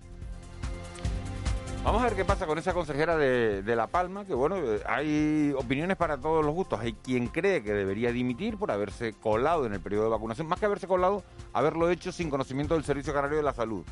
Vamos 1.84 2.02
a 2.02 2.04
ver 2.04 2.16
qué 2.16 2.24
pasa 2.24 2.46
con 2.46 2.58
esa 2.58 2.74
consejera 2.74 3.16
de, 3.16 3.62
de 3.62 3.76
La 3.76 3.86
Palma, 3.86 4.24
que 4.24 4.34
bueno, 4.34 4.56
eh, 4.56 4.82
hay 4.86 5.54
opiniones 5.56 5.96
para 5.96 6.18
todos 6.18 6.44
los 6.44 6.54
gustos. 6.54 6.80
Hay 6.80 6.92
quien 6.92 7.28
cree 7.28 7.62
que 7.62 7.72
debería 7.72 8.12
dimitir 8.12 8.58
por 8.58 8.70
haberse 8.70 9.14
colado 9.14 9.64
en 9.64 9.72
el 9.72 9.80
periodo 9.80 10.04
de 10.04 10.10
vacunación, 10.10 10.48
más 10.48 10.58
que 10.58 10.66
haberse 10.66 10.86
colado, 10.86 11.22
haberlo 11.52 11.88
hecho 11.88 12.12
sin 12.12 12.28
conocimiento 12.28 12.74
del 12.74 12.84
Servicio 12.84 13.14
Canario 13.14 13.38
de 13.38 13.42
la 13.42 13.54
Salud. 13.54 13.84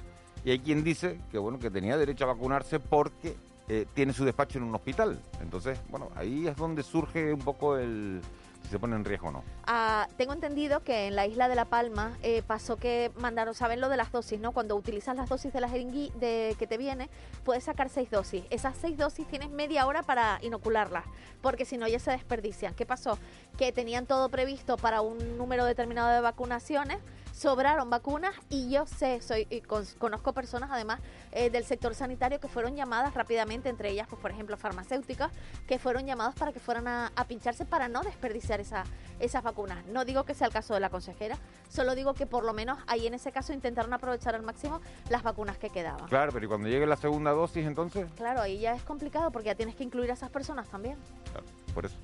Y 0.44 0.50
hay 0.50 0.58
quien 0.58 0.84
dice 0.84 1.18
que 1.30 1.38
bueno, 1.38 1.58
que 1.58 1.70
tenía 1.70 1.96
derecho 1.96 2.24
a 2.24 2.28
vacunarse 2.28 2.80
porque 2.80 3.36
eh, 3.68 3.86
tiene 3.94 4.12
su 4.12 4.24
despacho 4.24 4.58
en 4.58 4.64
un 4.64 4.74
hospital. 4.74 5.18
Entonces, 5.40 5.80
bueno, 5.88 6.10
ahí 6.16 6.46
es 6.46 6.56
donde 6.56 6.82
surge 6.82 7.32
un 7.32 7.40
poco 7.40 7.78
el 7.78 8.20
si 8.66 8.72
se 8.72 8.78
pone 8.78 8.96
en 8.96 9.04
riesgo 9.04 9.28
o 9.28 9.32
no. 9.32 9.44
Ah, 9.66 10.08
tengo 10.16 10.32
entendido 10.32 10.82
que 10.82 11.06
en 11.06 11.16
la 11.16 11.26
isla 11.26 11.48
de 11.48 11.54
La 11.54 11.64
Palma 11.64 12.18
eh, 12.22 12.42
pasó 12.46 12.76
que 12.76 13.12
mandaron, 13.16 13.54
saben 13.54 13.80
lo 13.80 13.88
de 13.88 13.96
las 13.96 14.10
dosis, 14.10 14.40
¿no? 14.40 14.52
Cuando 14.52 14.76
utilizas 14.76 15.16
las 15.16 15.28
dosis 15.28 15.52
de 15.52 15.60
la 15.60 15.68
jeringui 15.68 16.12
de 16.16 16.56
que 16.58 16.66
te 16.66 16.76
viene, 16.76 17.08
puedes 17.44 17.64
sacar 17.64 17.88
seis 17.88 18.10
dosis. 18.10 18.44
Esas 18.50 18.76
seis 18.76 18.98
dosis 18.98 19.26
tienes 19.28 19.50
media 19.50 19.86
hora 19.86 20.02
para 20.02 20.38
inocularlas, 20.42 21.04
porque 21.42 21.64
si 21.64 21.78
no 21.78 21.86
ya 21.86 21.98
se 21.98 22.10
desperdician. 22.10 22.74
¿Qué 22.74 22.86
pasó? 22.86 23.18
Que 23.56 23.72
tenían 23.72 24.06
todo 24.06 24.28
previsto 24.28 24.76
para 24.76 25.00
un 25.00 25.38
número 25.38 25.64
determinado 25.64 26.12
de 26.12 26.20
vacunaciones, 26.20 26.98
sobraron 27.46 27.90
vacunas 27.90 28.34
y 28.48 28.70
yo 28.70 28.86
sé, 28.86 29.20
soy 29.20 29.46
y 29.50 29.60
con- 29.60 29.84
conozco 29.98 30.32
personas 30.32 30.70
además 30.72 31.00
eh, 31.32 31.50
del 31.50 31.64
sector 31.66 31.94
sanitario 31.94 32.40
que 32.40 32.48
fueron 32.48 32.74
llamadas 32.76 33.12
rápidamente, 33.12 33.68
entre 33.68 33.90
ellas, 33.90 34.06
pues 34.08 34.20
por 34.22 34.30
ejemplo, 34.30 34.56
farmacéuticas, 34.56 35.30
que 35.68 35.78
fueron 35.78 36.06
llamadas 36.06 36.34
para 36.34 36.52
que 36.52 36.60
fueran 36.60 36.88
a, 36.88 37.12
a 37.14 37.24
pincharse 37.24 37.66
para 37.66 37.88
no 37.88 38.00
desperdiciar 38.02 38.60
esa, 38.60 38.84
esas 39.20 39.42
vacunas. 39.42 39.84
No 39.86 40.06
digo 40.06 40.24
que 40.24 40.32
sea 40.32 40.46
el 40.46 40.52
caso 40.52 40.72
de 40.72 40.80
la 40.80 40.88
consejera, 40.88 41.36
solo 41.68 41.94
digo 41.94 42.14
que 42.14 42.24
por 42.26 42.42
lo 42.42 42.54
menos 42.54 42.78
ahí 42.86 43.06
en 43.06 43.12
ese 43.12 43.32
caso 43.32 43.52
intentaron 43.52 43.92
aprovechar 43.92 44.34
al 44.34 44.42
máximo 44.42 44.80
las 45.10 45.22
vacunas 45.22 45.58
que 45.58 45.68
quedaban. 45.68 46.08
Claro, 46.08 46.32
pero 46.32 46.46
¿y 46.46 46.48
cuando 46.48 46.68
llegue 46.68 46.86
la 46.86 46.96
segunda 46.96 47.32
dosis 47.32 47.66
entonces? 47.66 48.08
Claro, 48.16 48.40
ahí 48.40 48.60
ya 48.60 48.74
es 48.74 48.82
complicado 48.82 49.30
porque 49.30 49.46
ya 49.48 49.54
tienes 49.54 49.74
que 49.76 49.84
incluir 49.84 50.10
a 50.10 50.14
esas 50.14 50.30
personas 50.30 50.68
también. 50.68 50.96
Claro, 51.32 51.46
por 51.74 51.84
eso. 51.84 51.96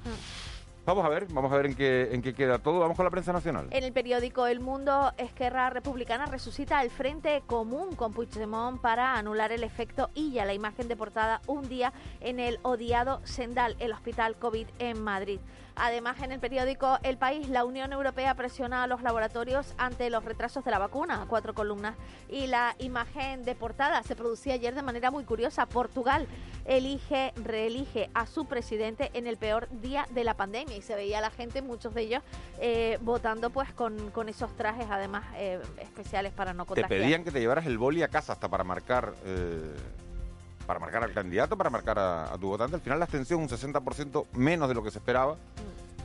Vamos 0.84 1.04
a 1.04 1.08
ver, 1.08 1.26
vamos 1.30 1.52
a 1.52 1.56
ver 1.56 1.66
en 1.66 1.74
qué, 1.76 2.08
en 2.12 2.22
qué 2.22 2.34
queda 2.34 2.58
todo. 2.58 2.80
Vamos 2.80 2.96
con 2.96 3.04
la 3.04 3.10
prensa 3.10 3.32
nacional. 3.32 3.68
En 3.70 3.84
el 3.84 3.92
periódico 3.92 4.48
El 4.48 4.58
Mundo, 4.58 5.12
Esquerra 5.16 5.70
Republicana 5.70 6.26
resucita 6.26 6.82
el 6.82 6.90
Frente 6.90 7.42
Común 7.46 7.94
con 7.94 8.12
Puigdemont 8.12 8.80
para 8.80 9.16
anular 9.16 9.52
el 9.52 9.62
efecto 9.62 10.10
Illa, 10.14 10.44
la 10.44 10.54
imagen 10.54 10.88
de 10.88 10.96
portada 10.96 11.40
un 11.46 11.68
día 11.68 11.92
en 12.20 12.40
el 12.40 12.58
odiado 12.62 13.20
Sendal, 13.22 13.76
el 13.78 13.92
hospital 13.92 14.34
COVID 14.36 14.66
en 14.80 15.00
Madrid. 15.00 15.38
Además, 15.76 16.20
en 16.22 16.32
el 16.32 16.40
periódico 16.40 16.98
El 17.02 17.16
País, 17.18 17.48
la 17.48 17.64
Unión 17.64 17.92
Europea 17.92 18.34
presiona 18.34 18.82
a 18.82 18.86
los 18.86 19.02
laboratorios 19.02 19.74
ante 19.78 20.10
los 20.10 20.24
retrasos 20.24 20.64
de 20.64 20.70
la 20.70 20.78
vacuna, 20.78 21.24
cuatro 21.28 21.54
columnas. 21.54 21.96
Y 22.28 22.46
la 22.46 22.74
imagen 22.78 23.44
de 23.44 23.54
portada 23.54 24.02
se 24.02 24.16
producía 24.16 24.54
ayer 24.54 24.74
de 24.74 24.82
manera 24.82 25.10
muy 25.10 25.24
curiosa. 25.24 25.66
Portugal 25.66 26.26
elige, 26.64 27.32
reelige 27.36 28.10
a 28.14 28.26
su 28.26 28.46
presidente 28.46 29.10
en 29.14 29.26
el 29.26 29.36
peor 29.36 29.68
día 29.80 30.06
de 30.10 30.24
la 30.24 30.34
pandemia 30.34 30.76
y 30.76 30.82
se 30.82 30.94
veía 30.94 31.18
a 31.18 31.20
la 31.20 31.30
gente, 31.30 31.62
muchos 31.62 31.94
de 31.94 32.02
ellos, 32.02 32.22
eh, 32.60 32.98
votando 33.00 33.50
pues 33.50 33.72
con, 33.72 34.10
con 34.10 34.28
esos 34.28 34.54
trajes 34.56 34.86
además 34.90 35.24
eh, 35.36 35.60
especiales 35.80 36.32
para 36.32 36.52
no 36.52 36.64
Te 36.64 36.68
contagiar. 36.68 37.00
pedían 37.00 37.24
que 37.24 37.30
te 37.30 37.40
llevaras 37.40 37.66
el 37.66 37.78
boli 37.78 38.02
a 38.02 38.08
casa 38.08 38.32
hasta 38.34 38.48
para 38.48 38.62
marcar 38.64 39.14
eh, 39.24 39.74
para 40.66 40.78
marcar 40.78 41.02
al 41.04 41.12
candidato, 41.12 41.56
para 41.56 41.70
marcar 41.70 41.98
a, 41.98 42.36
tu 42.40 42.48
votante. 42.48 42.76
Al 42.76 42.82
final 42.82 42.98
la 42.98 43.04
abstención 43.04 43.40
un 43.40 43.48
60% 43.48 44.26
menos 44.32 44.68
de 44.68 44.74
lo 44.74 44.82
que 44.82 44.90
se 44.90 44.98
esperaba. 44.98 45.36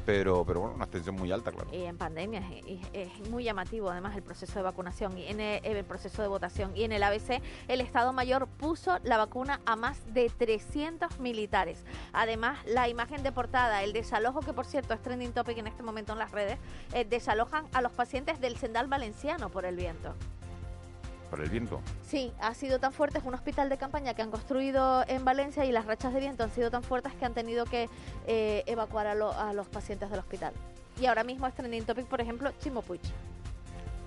pero, 0.06 0.46
pero 0.46 0.62
bueno, 0.62 0.76
una 0.76 0.86
abstención 0.86 1.16
muy 1.16 1.32
alta, 1.34 1.52
claro. 1.52 1.70
Y 1.74 1.84
en 1.84 1.98
pandemia 1.98 2.42
es, 2.66 2.80
es, 2.94 3.30
muy 3.30 3.44
llamativo 3.44 3.90
además 3.90 4.16
el 4.16 4.24
proceso 4.24 4.54
de 4.54 4.64
vacunación 4.64 5.18
y 5.18 5.28
en 5.28 5.42
el, 5.42 5.66
el, 5.66 5.84
proceso 5.84 6.22
de 6.22 6.30
votación. 6.30 6.72
Y 6.76 6.86
en 6.86 6.94
el 6.94 7.04
ABC 7.04 7.42
el 7.68 7.82
Estado 7.82 8.14
Mayor 8.14 8.48
puso 8.48 9.00
la 9.04 9.18
vacuna 9.18 9.60
a 9.66 9.76
más 9.76 10.14
de 10.14 10.30
300 10.30 11.20
militares. 11.20 11.84
Además, 12.14 12.58
la 12.66 12.88
imagen 12.88 13.22
de 13.22 13.34
portada, 13.34 13.84
el 13.84 13.92
desalojo 13.92 14.40
que 14.40 14.54
por 14.54 14.66
cierto 14.66 14.94
es 14.94 15.02
trending 15.02 15.34
topic 15.34 15.58
en 15.58 15.68
este 15.68 15.84
momento 15.84 16.14
en 16.14 16.20
las 16.20 16.32
redes, 16.32 16.58
eh, 16.94 17.04
desalojan 17.04 17.66
a 17.74 17.82
los 17.82 17.92
pacientes 17.92 18.40
del 18.40 18.56
Sendal 18.56 18.88
Valenciano 18.88 19.50
por 19.50 19.66
el 19.66 19.76
viento 19.76 20.16
por 21.30 21.42
el 21.42 21.50
viento. 21.50 21.82
Sí, 22.08 22.32
ha 22.40 22.54
sido 22.54 22.80
tan 22.80 22.94
fuerte, 22.94 23.20
es 23.20 23.24
un 23.24 23.34
hospital 23.34 23.70
de 23.70 23.78
campaña 23.78 24.14
que 24.14 24.22
han 24.22 24.32
construido 24.32 25.04
en 25.08 25.26
Valencia 25.26 25.66
y 25.66 25.72
las 25.72 25.86
rachas 25.86 26.14
de 26.14 26.20
viento 26.20 26.44
han 26.44 26.52
sido 26.52 26.72
tan 26.72 26.84
fuertes 26.84 27.14
que 27.14 27.26
han 27.26 27.34
tenido 27.34 27.66
que 27.66 27.90
eh, 28.28 28.64
evacuar 28.66 29.08
a, 29.08 29.16
los 29.16 29.68
pacientes 29.68 30.10
del 30.10 30.20
hospital. 30.20 30.54
Y 31.00 31.06
ahora 31.06 31.24
mismo 31.24 31.46
es 31.48 31.54
trending 31.54 31.84
topic, 31.84 32.08
por 32.08 32.22
ejemplo, 32.22 32.52
Chimo 32.60 32.82
Puig. 32.82 33.02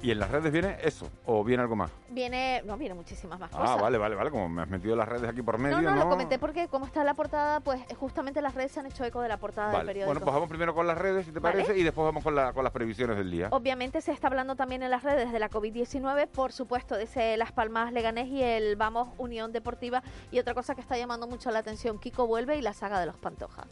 ¿Y 0.03 0.11
en 0.11 0.19
las 0.19 0.31
redes 0.31 0.51
viene 0.51 0.79
eso 0.83 1.11
o 1.27 1.45
viene 1.45 1.63
algo 1.63 1.77
más? 1.77 1.91
Viene, 2.09 2.63
no, 2.65 2.79
viene 2.79 2.95
muchísimas 2.95 3.39
más 3.39 3.51
ah, 3.53 3.59
cosas. 3.59 3.77
Ah, 3.79 3.83
vale, 3.83 3.99
vale, 3.99 4.15
vale, 4.15 4.31
como 4.31 4.49
me 4.49 4.63
has 4.63 4.69
metido 4.69 4.97
las 4.97 5.07
redes 5.07 5.29
aquí 5.29 5.43
por 5.43 5.59
medio. 5.59 5.81
No, 5.83 5.91
no, 5.91 5.97
lo 5.97 6.09
comenté 6.09 6.39
porque 6.39 6.69
como 6.69 6.87
está 6.87 7.05
la 7.05 7.15
portada, 7.15 7.61
pues 7.61 7.83
justamente 7.99 8.41
las 8.41 8.55
redes 8.55 8.73
se 8.73 8.81
han 8.81 8.87
hecho 8.87 9.05
eco 9.05 9.21
de 9.21 9.29
la 9.29 9.37
portada 9.37 9.77
del 9.77 9.87
periódico. 9.87 10.07
Bueno, 10.07 10.21
pues 10.21 10.35
vamos 10.35 10.49
primero 10.49 10.75
con 10.75 10.87
las 10.87 10.97
redes, 10.97 11.27
si 11.27 11.33
te 11.33 11.41
parece, 11.41 11.77
y 11.77 11.83
después 11.83 12.05
vamos 12.05 12.25
con, 12.25 12.35
la, 12.35 12.53
con 12.55 12.65
las 12.65 12.73
previsiones 12.73 13.17
del 13.17 13.31
día. 13.31 13.49
Obviamente 13.51 14.01
se 14.01 14.13
está 14.13 14.29
hablando 14.29 14.57
también 14.57 14.83
en 14.83 14.91
las 14.91 15.03
redes 15.03 15.33
de 15.33 15.39
la 15.39 15.51
COVID-19, 15.51 16.29
por 16.29 16.53
supuesto, 16.53 16.97
de 16.97 17.05
ese 17.05 17.37
Las 17.37 17.53
Palmas 17.53 17.93
Leganés 17.93 18.29
y 18.29 18.43
el 18.43 18.77
Vamos 18.77 19.09
Unión 19.19 19.53
Deportiva. 19.53 20.03
Y 20.31 20.39
otra 20.39 20.55
cosa 20.55 20.75
que 20.75 20.81
está 20.81 20.97
llamando 20.97 21.27
mucho 21.27 21.51
la 21.51 21.59
atención, 21.59 21.99
Kiko 21.99 22.27
vuelve 22.27 22.57
y 22.57 22.63
la 22.63 22.73
saga 22.73 23.01
de 23.01 23.07
los 23.07 23.17
Pantoja 23.17 23.67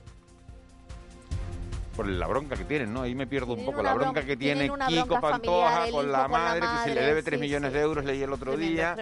por 1.99 2.07
la 2.07 2.29
bronca 2.29 2.55
que 2.55 2.65
tienen, 2.65 2.95
¿no? 2.95 3.03
Ahí 3.03 3.17
me 3.17 3.27
pierdo 3.27 3.55
un 3.55 3.65
poco 3.65 3.83
la 3.83 3.93
bronca, 3.93 4.25
que 4.25 4.37
tiene 4.37 4.71
Kiko 4.87 5.21
Pantoja 5.21 5.91
con 5.91 6.13
la, 6.13 6.29
madre, 6.29 6.61
que 6.61 6.91
se 6.91 6.95
le 6.95 7.05
debe 7.05 7.23
3 7.25 7.41
millones 7.41 7.73
de 7.73 7.81
euros, 7.81 8.05
leí 8.05 8.23
el 8.23 8.33
otro 8.33 8.57
día, 8.57 8.97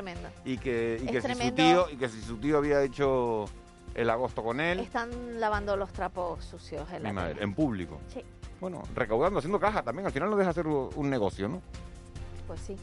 y 0.47 0.57
que, 0.57 0.99
y 1.03 1.07
que 1.07 1.21
si 1.21 1.35
su 1.35 1.53
tío 1.53 1.91
y 1.91 1.97
que 1.97 2.09
si 2.09 2.23
su 2.23 2.39
tío 2.39 2.57
había 2.57 2.83
hecho 2.83 3.45
el 3.95 4.09
agosto 4.09 4.43
con 4.43 4.61
él. 4.61 4.81
Están 4.81 5.11
lavando 5.39 5.77
los 5.77 5.93
trapos 5.93 6.43
sucios 6.43 6.91
en 6.91 7.03
Mi 7.03 7.13
madre, 7.13 7.43
en 7.43 7.53
público. 7.53 8.01
Sí. 8.09 8.25
Bueno, 8.63 8.83
recaudando, 8.95 9.41
haciendo 9.41 9.61
caja 9.61 9.83
también, 9.83 10.07
al 10.07 10.13
final 10.13 10.31
no 10.31 10.37
deja 10.37 10.49
hacer 10.49 10.67
un 10.67 11.11
negocio, 11.11 11.49
¿no? 11.49 11.61
Pues 12.47 12.61
sí. 12.61 12.77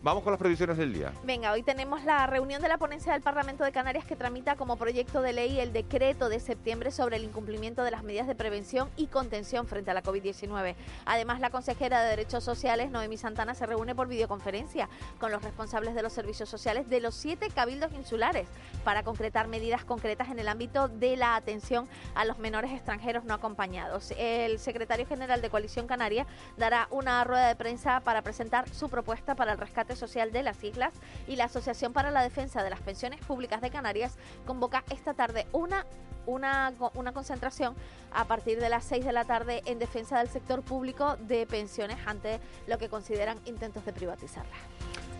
Vamos 0.00 0.22
con 0.22 0.32
las 0.32 0.38
previsiones 0.38 0.76
del 0.76 0.92
día. 0.92 1.12
Venga, 1.24 1.50
hoy 1.50 1.64
tenemos 1.64 2.04
la 2.04 2.24
reunión 2.28 2.62
de 2.62 2.68
la 2.68 2.78
ponencia 2.78 3.12
del 3.12 3.20
Parlamento 3.20 3.64
de 3.64 3.72
Canarias 3.72 4.04
que 4.04 4.14
tramita 4.14 4.54
como 4.54 4.76
proyecto 4.76 5.22
de 5.22 5.32
ley 5.32 5.58
el 5.58 5.72
decreto 5.72 6.28
de 6.28 6.38
septiembre 6.38 6.92
sobre 6.92 7.16
el 7.16 7.24
incumplimiento 7.24 7.82
de 7.82 7.90
las 7.90 8.04
medidas 8.04 8.28
de 8.28 8.36
prevención 8.36 8.88
y 8.96 9.08
contención 9.08 9.66
frente 9.66 9.90
a 9.90 9.94
la 9.94 10.04
COVID-19. 10.04 10.76
Además, 11.04 11.40
la 11.40 11.50
consejera 11.50 12.00
de 12.00 12.10
Derechos 12.10 12.44
Sociales, 12.44 12.92
Noemí 12.92 13.16
Santana, 13.16 13.56
se 13.56 13.66
reúne 13.66 13.96
por 13.96 14.06
videoconferencia 14.06 14.88
con 15.18 15.32
los 15.32 15.42
responsables 15.42 15.96
de 15.96 16.02
los 16.02 16.12
servicios 16.12 16.48
sociales 16.48 16.88
de 16.88 17.00
los 17.00 17.16
siete 17.16 17.48
cabildos 17.52 17.92
insulares 17.92 18.46
para 18.84 19.02
concretar 19.02 19.48
medidas 19.48 19.84
concretas 19.84 20.28
en 20.28 20.38
el 20.38 20.46
ámbito 20.46 20.86
de 20.86 21.16
la 21.16 21.34
atención 21.34 21.88
a 22.14 22.24
los 22.24 22.38
menores 22.38 22.70
extranjeros 22.70 23.24
no 23.24 23.34
acompañados. 23.34 24.12
El 24.16 24.60
secretario 24.60 25.06
general 25.06 25.42
de 25.42 25.50
Coalición 25.50 25.88
Canaria 25.88 26.24
dará 26.56 26.86
una 26.92 27.24
rueda 27.24 27.48
de 27.48 27.56
prensa 27.56 27.98
para 27.98 28.22
presentar 28.22 28.68
su 28.68 28.88
propuesta 28.88 29.34
para 29.34 29.50
el 29.50 29.58
rescate 29.58 29.87
Social 29.96 30.32
de 30.32 30.42
las 30.42 30.62
Islas 30.64 30.92
y 31.26 31.36
la 31.36 31.44
Asociación 31.44 31.92
para 31.92 32.10
la 32.10 32.22
Defensa 32.22 32.62
de 32.62 32.70
las 32.70 32.80
Pensiones 32.80 33.20
Públicas 33.20 33.60
de 33.60 33.70
Canarias 33.70 34.16
convoca 34.46 34.84
esta 34.90 35.14
tarde 35.14 35.46
una 35.52 35.84
una, 36.26 36.72
una, 36.94 37.12
concentración 37.12 37.74
a 38.12 38.26
partir 38.26 38.60
de 38.60 38.68
las 38.68 38.84
6 38.84 39.04
de 39.04 39.12
la 39.12 39.24
tarde 39.24 39.62
en 39.64 39.78
defensa 39.78 40.18
del 40.18 40.28
sector 40.28 40.62
público 40.62 41.16
de 41.26 41.46
pensiones 41.46 41.96
ante 42.06 42.38
lo 42.66 42.76
que 42.76 42.90
consideran 42.90 43.38
intentos 43.46 43.84
de 43.86 43.92
privatizarla. 43.94 44.54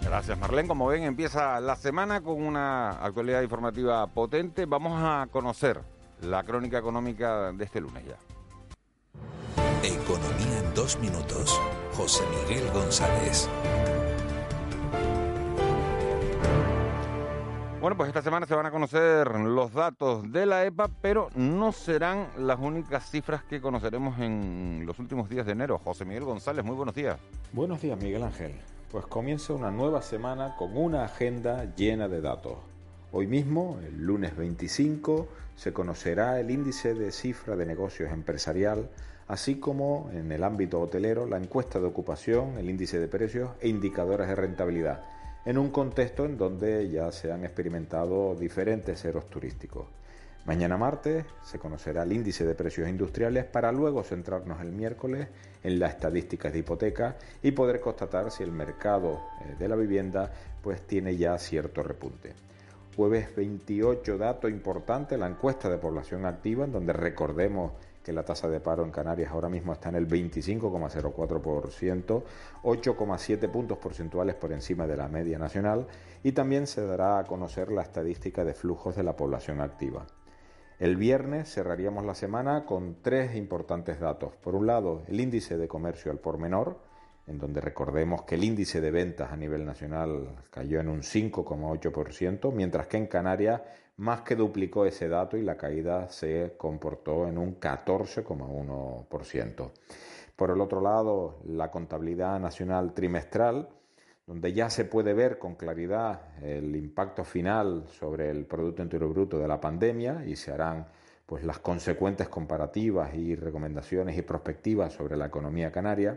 Gracias 0.02 0.38
Marlene. 0.38 0.68
Como 0.68 0.87
ven, 0.87 1.02
empieza 1.02 1.61
la 1.61 1.76
semana 1.76 2.20
con 2.20 2.40
una 2.42 2.90
actualidad 3.02 3.42
informativa 3.42 4.07
potente. 4.07 4.66
Vamos 4.66 5.00
a 5.02 5.26
conocer 5.31 5.81
la 6.22 6.44
crónica 6.44 6.78
económica 6.78 7.52
de 7.52 7.64
este 7.64 7.81
lunes 7.81 8.04
ya. 8.07 8.16
Economía 9.83 10.59
en 10.59 10.74
dos 10.74 10.98
minutos. 10.98 11.61
José 11.94 12.24
Miguel 12.46 12.70
González. 12.72 13.48
Bueno, 17.81 17.97
pues 17.97 18.09
esta 18.09 18.23
semana 18.23 18.45
se 18.45 18.57
van 18.57 18.67
a 18.67 18.73
conocer 18.73 19.29
los 19.38 19.73
datos 19.73 20.33
de 20.33 20.47
la 20.47 20.64
EPA, 20.64 20.91
pero 21.01 21.31
no 21.37 21.71
serán 21.71 22.27
las 22.37 22.59
únicas 22.59 23.09
cifras 23.09 23.45
que 23.45 23.61
conoceremos 23.61 24.19
en 24.19 24.83
los 24.85 24.99
últimos 24.99 25.29
días 25.29 25.47
de 25.47 25.53
enero. 25.53 25.81
José 25.85 26.05
Miguel 26.05 26.25
González, 26.25 26.64
muy 26.64 26.75
buenos 26.75 26.97
días. 26.97 27.21
Buenos 27.53 27.81
días, 27.81 27.97
Miguel 28.03 28.25
Ángel. 28.25 28.57
Pues 28.91 29.07
comienza 29.07 29.53
una 29.53 29.71
nueva 29.71 30.03
semana 30.03 30.57
con 30.57 30.77
una 30.77 31.05
agenda 31.05 31.73
llena 31.77 32.09
de 32.09 32.21
datos. 32.21 32.59
Hoy 33.12 33.29
mismo, 33.29 33.79
el 33.87 34.05
lunes 34.05 34.37
25, 34.37 35.29
se 35.55 35.73
conocerá 35.73 36.41
el 36.41 36.51
índice 36.51 36.95
de 36.95 37.12
cifra 37.12 37.55
de 37.55 37.64
negocios 37.64 38.11
empresarial, 38.11 38.91
así 39.29 39.61
como 39.61 40.11
en 40.12 40.33
el 40.33 40.43
ámbito 40.43 40.81
hotelero 40.81 41.27
la 41.27 41.37
encuesta 41.37 41.79
de 41.79 41.87
ocupación, 41.87 42.59
el 42.59 42.71
índice 42.71 42.99
de 42.99 43.07
precios 43.07 43.51
e 43.61 43.69
indicadores 43.69 44.27
de 44.27 44.35
rentabilidad 44.35 45.17
en 45.49 45.57
un 45.57 45.71
contexto 45.71 46.27
en 46.27 46.37
donde 46.37 46.91
ya 46.91 47.11
se 47.11 47.33
han 47.33 47.43
experimentado 47.43 48.35
diferentes 48.35 49.01
ceros 49.01 49.31
turísticos. 49.31 49.87
Mañana 50.45 50.77
martes 50.77 51.25
se 51.43 51.59
conocerá 51.59 52.03
el 52.03 52.13
índice 52.13 52.45
de 52.45 52.55
precios 52.55 52.87
industriales 52.87 53.47
para 53.47 53.73
luego 53.73 54.03
centrarnos 54.03 54.61
el 54.61 54.73
miércoles 54.73 55.29
en 55.63 55.79
las 55.79 55.95
estadísticas 55.95 56.53
de 56.53 56.59
hipoteca 56.59 57.17
y 57.43 57.53
poder 57.53 57.81
constatar 57.81 58.31
si 58.31 58.43
el 58.43 58.53
mercado 58.53 59.23
eh, 59.41 59.55
de 59.59 59.69
la 59.69 59.77
vivienda 59.77 60.31
pues 60.61 60.83
tiene 60.83 61.17
ya 61.17 61.39
cierto 61.39 61.83
repunte. 61.83 62.35
Jueves 62.95 63.35
28 63.35 64.19
dato 64.19 64.51
importante 64.51 65.17
la 65.17 65.29
encuesta 65.29 65.71
de 65.71 65.79
población 65.79 66.27
activa 66.27 66.67
en 66.67 66.73
donde 66.73 66.93
recordemos 66.93 67.73
que 68.09 68.14
la 68.14 68.25
tasa 68.25 68.49
de 68.49 68.59
paro 68.59 68.85
en 68.85 68.90
Canarias 68.90 69.31
ahora 69.31 69.51
mismo 69.51 69.75
está 69.75 69.90
en 69.90 69.97
el 69.97 70.09
25,04%, 70.09 72.23
8,7 72.62 73.51
puntos 73.51 73.77
porcentuales 73.77 74.35
por 74.35 74.51
encima 74.51 74.87
de 74.87 74.97
la 74.97 75.09
media 75.09 75.38
nacional 75.38 75.87
y 76.23 76.33
también 76.33 76.66
se 76.66 76.87
dará 76.87 77.18
a 77.18 77.25
conocer 77.25 77.71
la 77.71 77.83
estadística 77.83 78.47
de 78.47 78.55
flujos 78.55 78.97
de 78.97 79.03
la 79.03 79.14
población 79.14 79.61
activa. 79.61 80.07
El 80.79 80.97
viernes 80.97 81.53
cerraríamos 81.53 82.07
la 82.07 82.14
semana 82.14 82.64
con 82.64 83.03
tres 83.03 83.37
importantes 83.37 84.01
datos. 84.01 84.35
Por 84.37 84.55
un 84.55 84.66
lado, 84.66 85.03
el 85.07 85.21
índice 85.21 85.59
de 85.59 85.68
comercio 85.68 86.11
al 86.11 86.18
por 86.18 86.38
menor, 86.38 86.79
en 87.27 87.37
donde 87.37 87.61
recordemos 87.61 88.23
que 88.23 88.37
el 88.37 88.44
índice 88.44 88.81
de 88.81 88.90
ventas 88.90 89.33
a 89.33 89.37
nivel 89.37 89.66
nacional 89.66 90.35
cayó 90.51 90.81
en 90.81 90.88
un 90.88 91.03
5,8%, 91.03 92.55
mientras 92.55 92.87
que 92.87 92.97
en 92.97 93.07
Canarias 93.07 93.61
más 93.99 94.23
que 94.23 94.35
duplicó 94.37 94.87
ese 94.87 95.09
dato 95.09 95.37
y 95.37 95.43
la 95.43 95.57
caída 95.57 96.09
se 96.09 96.55
comportó 96.57 97.29
en 97.29 97.37
un 97.37 97.61
14,1%. 97.61 99.71
Por 100.37 100.51
el 100.51 100.61
otro 100.61 100.81
lado, 100.81 101.41
la 101.47 101.69
contabilidad 101.71 102.39
nacional 102.39 102.95
trimestral, 102.95 103.69
donde 104.25 104.53
ya 104.53 104.71
se 104.71 104.85
puede 104.85 105.15
ver 105.15 105.39
con 105.39 105.57
claridad 105.57 106.21
el 106.43 106.77
impacto 106.77 107.25
final 107.25 107.89
sobre 107.89 108.31
el 108.31 108.47
Producto 108.47 108.83
Interior 108.83 109.13
Bruto 109.13 109.37
de 109.39 109.49
la 109.49 109.61
pandemia 109.61 110.25
y 110.27 110.37
se 110.37 110.53
harán 110.53 110.87
pues 111.27 111.43
las 111.45 111.59
consecuentes 111.59 112.29
comparativas 112.29 113.13
y 113.15 113.35
recomendaciones 113.35 114.17
y 114.17 114.23
prospectivas 114.23 114.93
sobre 114.93 115.17
la 115.17 115.27
economía 115.27 115.73
canaria 115.73 116.17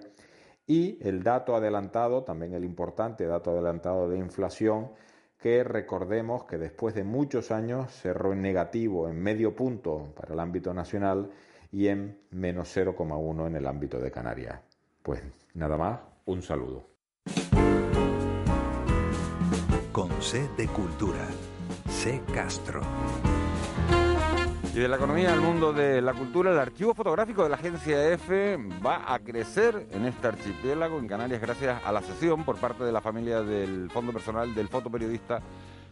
y 0.68 1.00
el 1.02 1.24
dato 1.24 1.56
adelantado, 1.56 2.24
también 2.24 2.54
el 2.54 2.64
importante 2.64 3.26
dato 3.26 3.50
adelantado 3.52 4.08
de 4.08 4.20
inflación 4.20 4.92
que 5.42 5.64
recordemos 5.64 6.44
que 6.44 6.58
después 6.58 6.94
de 6.94 7.04
muchos 7.04 7.52
años 7.52 7.92
cerró 7.92 8.32
en 8.32 8.42
negativo 8.42 9.10
en 9.10 9.22
medio 9.22 9.56
punto 9.56 10.14
para 10.16 10.34
el 10.34 10.40
ámbito 10.40 10.74
nacional 10.74 11.32
y 11.72 11.88
en 11.88 12.20
menos 12.30 12.76
0,1 12.76 13.48
en 13.48 13.56
el 13.56 13.66
ámbito 13.66 14.00
de 14.00 14.12
Canarias. 14.12 14.62
Pues 15.02 15.22
nada 15.56 15.78
más, 15.78 16.00
un 16.26 16.44
saludo. 16.44 16.84
Con 19.92 20.10
C 20.22 20.48
de 20.58 20.68
Cultura, 20.68 21.28
C 21.90 22.22
Castro. 22.34 22.82
Y 24.74 24.80
de 24.80 24.88
la 24.88 24.96
economía 24.96 25.34
al 25.34 25.42
mundo 25.42 25.74
de 25.74 26.02
la 26.02 26.14
cultura, 26.14 26.50
el 26.50 26.58
archivo 26.58 26.94
fotográfico 26.94 27.44
de 27.44 27.50
la 27.50 27.56
agencia 27.56 28.08
EFE 28.14 28.56
va 28.86 29.14
a 29.14 29.20
crecer 29.20 29.88
en 29.92 30.06
este 30.06 30.28
archipiélago 30.28 30.98
en 30.98 31.10
Canarias 31.10 31.42
gracias 31.42 31.84
a 31.84 31.92
la 31.92 32.02
sesión 32.02 32.46
por 32.46 32.56
parte 32.56 32.86
de 32.86 32.94
la 32.94 33.02
familia 33.02 33.42
del 33.42 33.92
Fondo 33.92 34.14
Personal 34.14 34.56
del 34.56 34.70
fotoperiodista 34.70 35.42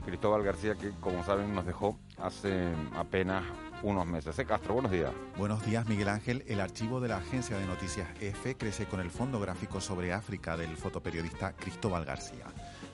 Cristóbal 0.05 0.43
García, 0.43 0.75
que 0.75 0.91
como 1.01 1.25
saben 1.25 1.53
nos 1.53 1.65
dejó 1.65 1.99
hace 2.19 2.69
apenas 2.95 3.43
unos 3.83 4.05
meses. 4.05 4.39
¿Eh, 4.39 4.45
Castro, 4.45 4.75
buenos 4.75 4.93
días. 4.93 5.11
Buenos 5.37 5.65
días, 5.65 5.85
Miguel 5.89 6.07
Ángel. 6.07 6.45
El 6.47 6.61
archivo 6.61 7.01
de 7.01 7.09
la 7.09 7.17
agencia 7.17 7.57
de 7.57 7.65
noticias 7.65 8.07
EFE 8.21 8.55
crece 8.55 8.85
con 8.85 9.01
el 9.01 9.11
fondo 9.11 9.41
gráfico 9.41 9.81
sobre 9.81 10.13
África 10.13 10.55
del 10.55 10.77
fotoperiodista 10.77 11.51
Cristóbal 11.51 12.05
García. 12.05 12.45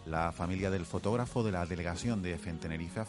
La 0.08 0.32
familia 0.32 0.71
del 0.71 0.86
fotógrafo 0.86 1.43
de 1.43 1.52
la 1.52 1.67
delegación 1.67 2.24
de 2.24 2.34
EFE 2.34 2.50
en 2.50 2.60
Tenerife, 2.60 3.04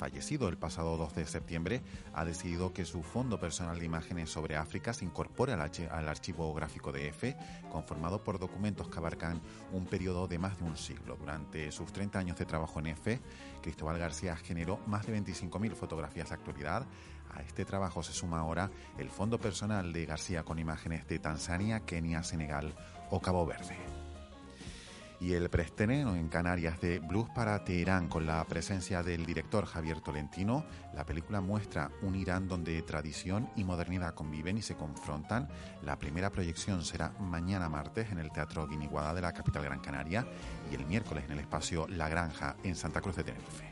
fallecido 0.00 0.48
el 0.48 0.56
pasado 0.56 0.96
2 0.96 1.14
de 1.14 1.26
septiembre, 1.26 1.82
ha 2.14 2.24
decidido 2.24 2.72
que 2.72 2.86
su 2.86 3.02
fondo 3.02 3.38
personal 3.38 3.78
de 3.78 3.84
imágenes 3.84 4.30
sobre 4.30 4.56
África 4.56 4.94
se 4.94 5.04
incorpore 5.04 5.52
al, 5.52 5.60
al 5.60 6.08
archivo 6.08 6.54
gráfico 6.54 6.90
de 6.90 7.08
EFE, 7.08 7.36
conformado 7.70 8.24
por 8.24 8.38
documentos 8.38 8.88
que 8.88 8.96
abarcan 8.96 9.42
un 9.72 9.84
periodo 9.84 10.26
de 10.26 10.38
más 10.38 10.58
de 10.58 10.64
un 10.64 10.78
siglo. 10.78 11.16
Durante 11.16 11.70
sus 11.70 11.92
30 11.92 12.18
años 12.18 12.38
de 12.38 12.46
trabajo 12.46 12.80
en 12.80 12.86
EFE, 12.86 13.20
Cristóbal 13.60 13.98
García 13.98 14.36
generó 14.36 14.78
más 14.86 15.06
de 15.06 15.20
25.000 15.20 15.74
fotografías 15.74 16.30
de 16.30 16.34
actualidad. 16.34 16.86
A 17.34 17.42
este 17.42 17.66
trabajo 17.66 18.02
se 18.02 18.14
suma 18.14 18.40
ahora 18.40 18.70
el 18.96 19.10
fondo 19.10 19.38
personal 19.38 19.92
de 19.92 20.06
García 20.06 20.44
con 20.44 20.58
imágenes 20.58 21.06
de 21.08 21.18
Tanzania, 21.18 21.80
Kenia, 21.80 22.22
Senegal 22.22 22.74
o 23.10 23.20
Cabo 23.20 23.44
Verde 23.44 23.99
y 25.20 25.34
el 25.34 25.50
preestreno 25.50 26.16
en 26.16 26.28
Canarias 26.28 26.80
de 26.80 26.98
Blues 26.98 27.28
para 27.34 27.62
Teherán 27.62 28.08
con 28.08 28.26
la 28.26 28.42
presencia 28.44 29.02
del 29.02 29.26
director 29.26 29.66
Javier 29.66 30.00
Tolentino. 30.00 30.64
La 30.94 31.04
película 31.04 31.40
muestra 31.40 31.90
un 32.02 32.14
Irán 32.14 32.48
donde 32.48 32.80
tradición 32.82 33.50
y 33.54 33.64
modernidad 33.64 34.14
conviven 34.14 34.56
y 34.56 34.62
se 34.62 34.76
confrontan. 34.76 35.48
La 35.82 35.98
primera 35.98 36.30
proyección 36.30 36.82
será 36.84 37.12
mañana 37.20 37.68
martes 37.68 38.10
en 38.10 38.18
el 38.18 38.32
Teatro 38.32 38.66
Guiniguada 38.66 39.14
de 39.14 39.20
la 39.20 39.32
capital 39.32 39.64
Gran 39.64 39.80
Canaria 39.80 40.26
y 40.70 40.74
el 40.74 40.86
miércoles 40.86 41.24
en 41.26 41.32
el 41.32 41.40
espacio 41.40 41.86
La 41.88 42.08
Granja 42.08 42.56
en 42.64 42.74
Santa 42.74 43.00
Cruz 43.00 43.16
de 43.16 43.24
Tenerife. 43.24 43.69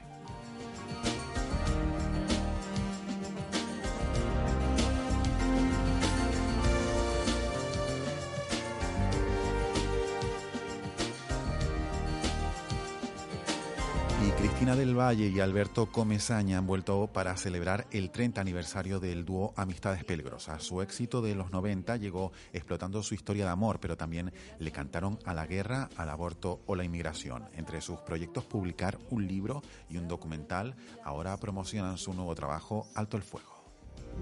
Cristina 14.68 14.86
del 14.86 14.98
Valle 14.98 15.28
y 15.28 15.40
Alberto 15.40 15.90
Comesaña 15.90 16.58
han 16.58 16.66
vuelto 16.66 17.06
para 17.06 17.34
celebrar 17.38 17.86
el 17.90 18.10
30 18.10 18.38
aniversario 18.38 19.00
del 19.00 19.24
dúo 19.24 19.54
Amistades 19.56 20.04
Peligrosas. 20.04 20.62
Su 20.62 20.82
éxito 20.82 21.22
de 21.22 21.34
los 21.34 21.50
90 21.52 21.96
llegó 21.96 22.32
explotando 22.52 23.02
su 23.02 23.14
historia 23.14 23.46
de 23.46 23.50
amor, 23.50 23.80
pero 23.80 23.96
también 23.96 24.30
le 24.58 24.70
cantaron 24.70 25.18
a 25.24 25.32
la 25.32 25.46
guerra, 25.46 25.88
al 25.96 26.10
aborto 26.10 26.60
o 26.66 26.74
la 26.76 26.84
inmigración. 26.84 27.48
Entre 27.54 27.80
sus 27.80 28.00
proyectos 28.00 28.44
publicar 28.44 28.98
un 29.08 29.26
libro 29.26 29.62
y 29.88 29.96
un 29.96 30.06
documental, 30.06 30.76
ahora 31.02 31.34
promocionan 31.38 31.96
su 31.96 32.12
nuevo 32.12 32.34
trabajo 32.34 32.88
Alto 32.94 33.16
el 33.16 33.22
Fuego. 33.22 33.64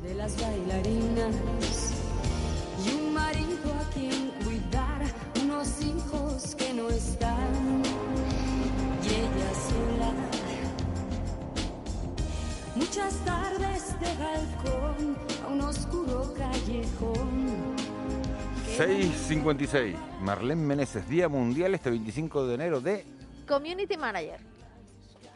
De 0.00 0.14
las 0.14 0.40
bailarinas 0.40 1.34
y 2.86 2.94
un 2.94 3.12
marido 3.12 3.74
a 3.74 3.90
Muchas 13.06 13.24
tardes 13.24 14.00
de 14.00 14.06
balcón 14.16 15.16
a 15.44 15.46
un 15.46 15.60
oscuro 15.60 16.34
callejón. 16.36 17.76
6.56. 18.76 19.94
Marlene 20.22 20.60
Meneses, 20.60 21.08
Día 21.08 21.28
Mundial 21.28 21.76
este 21.76 21.90
25 21.90 22.48
de 22.48 22.54
enero 22.56 22.80
de... 22.80 23.04
Community 23.46 23.96
Manager. 23.96 24.40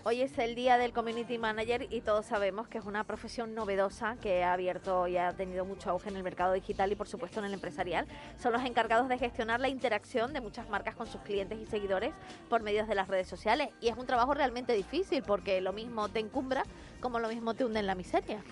Hoy 0.03 0.23
es 0.23 0.39
el 0.39 0.55
día 0.55 0.79
del 0.79 0.95
Community 0.95 1.37
Manager 1.37 1.87
y 1.91 2.01
todos 2.01 2.25
sabemos 2.25 2.67
que 2.69 2.79
es 2.79 2.87
una 2.87 3.05
profesión 3.05 3.55
novedosa 3.55 4.17
que 4.17 4.43
ha 4.43 4.55
abierto 4.55 5.07
y 5.07 5.19
ha 5.19 5.31
tenido 5.33 5.67
mucho 5.67 5.91
auge 5.91 6.09
en 6.09 6.17
el 6.17 6.23
mercado 6.23 6.55
digital 6.55 6.91
y 6.91 6.95
por 6.95 7.07
supuesto 7.07 7.41
en 7.41 7.45
el 7.45 7.53
empresarial. 7.53 8.07
Son 8.39 8.51
los 8.55 8.65
encargados 8.65 9.11
de 9.11 9.19
gestionar 9.19 9.61
la 9.61 9.69
interacción 9.69 10.33
de 10.33 10.41
muchas 10.41 10.71
marcas 10.71 10.95
con 10.95 11.07
sus 11.07 11.21
clientes 11.21 11.59
y 11.59 11.67
seguidores 11.67 12.15
por 12.49 12.63
medios 12.63 12.89
de 12.89 12.95
las 12.95 13.09
redes 13.09 13.29
sociales. 13.29 13.69
Y 13.83 13.89
es 13.89 13.97
un 13.99 14.07
trabajo 14.07 14.33
realmente 14.33 14.73
difícil 14.73 15.23
porque 15.23 15.61
lo 15.61 15.75
mismo 15.75 16.09
te 16.09 16.21
encumbra 16.21 16.65
como 17.01 17.19
lo 17.19 17.29
mismo 17.29 17.53
te 17.53 17.67
hunde 17.67 17.81
en 17.81 17.87
la 17.87 17.95
miseria. 17.95 18.43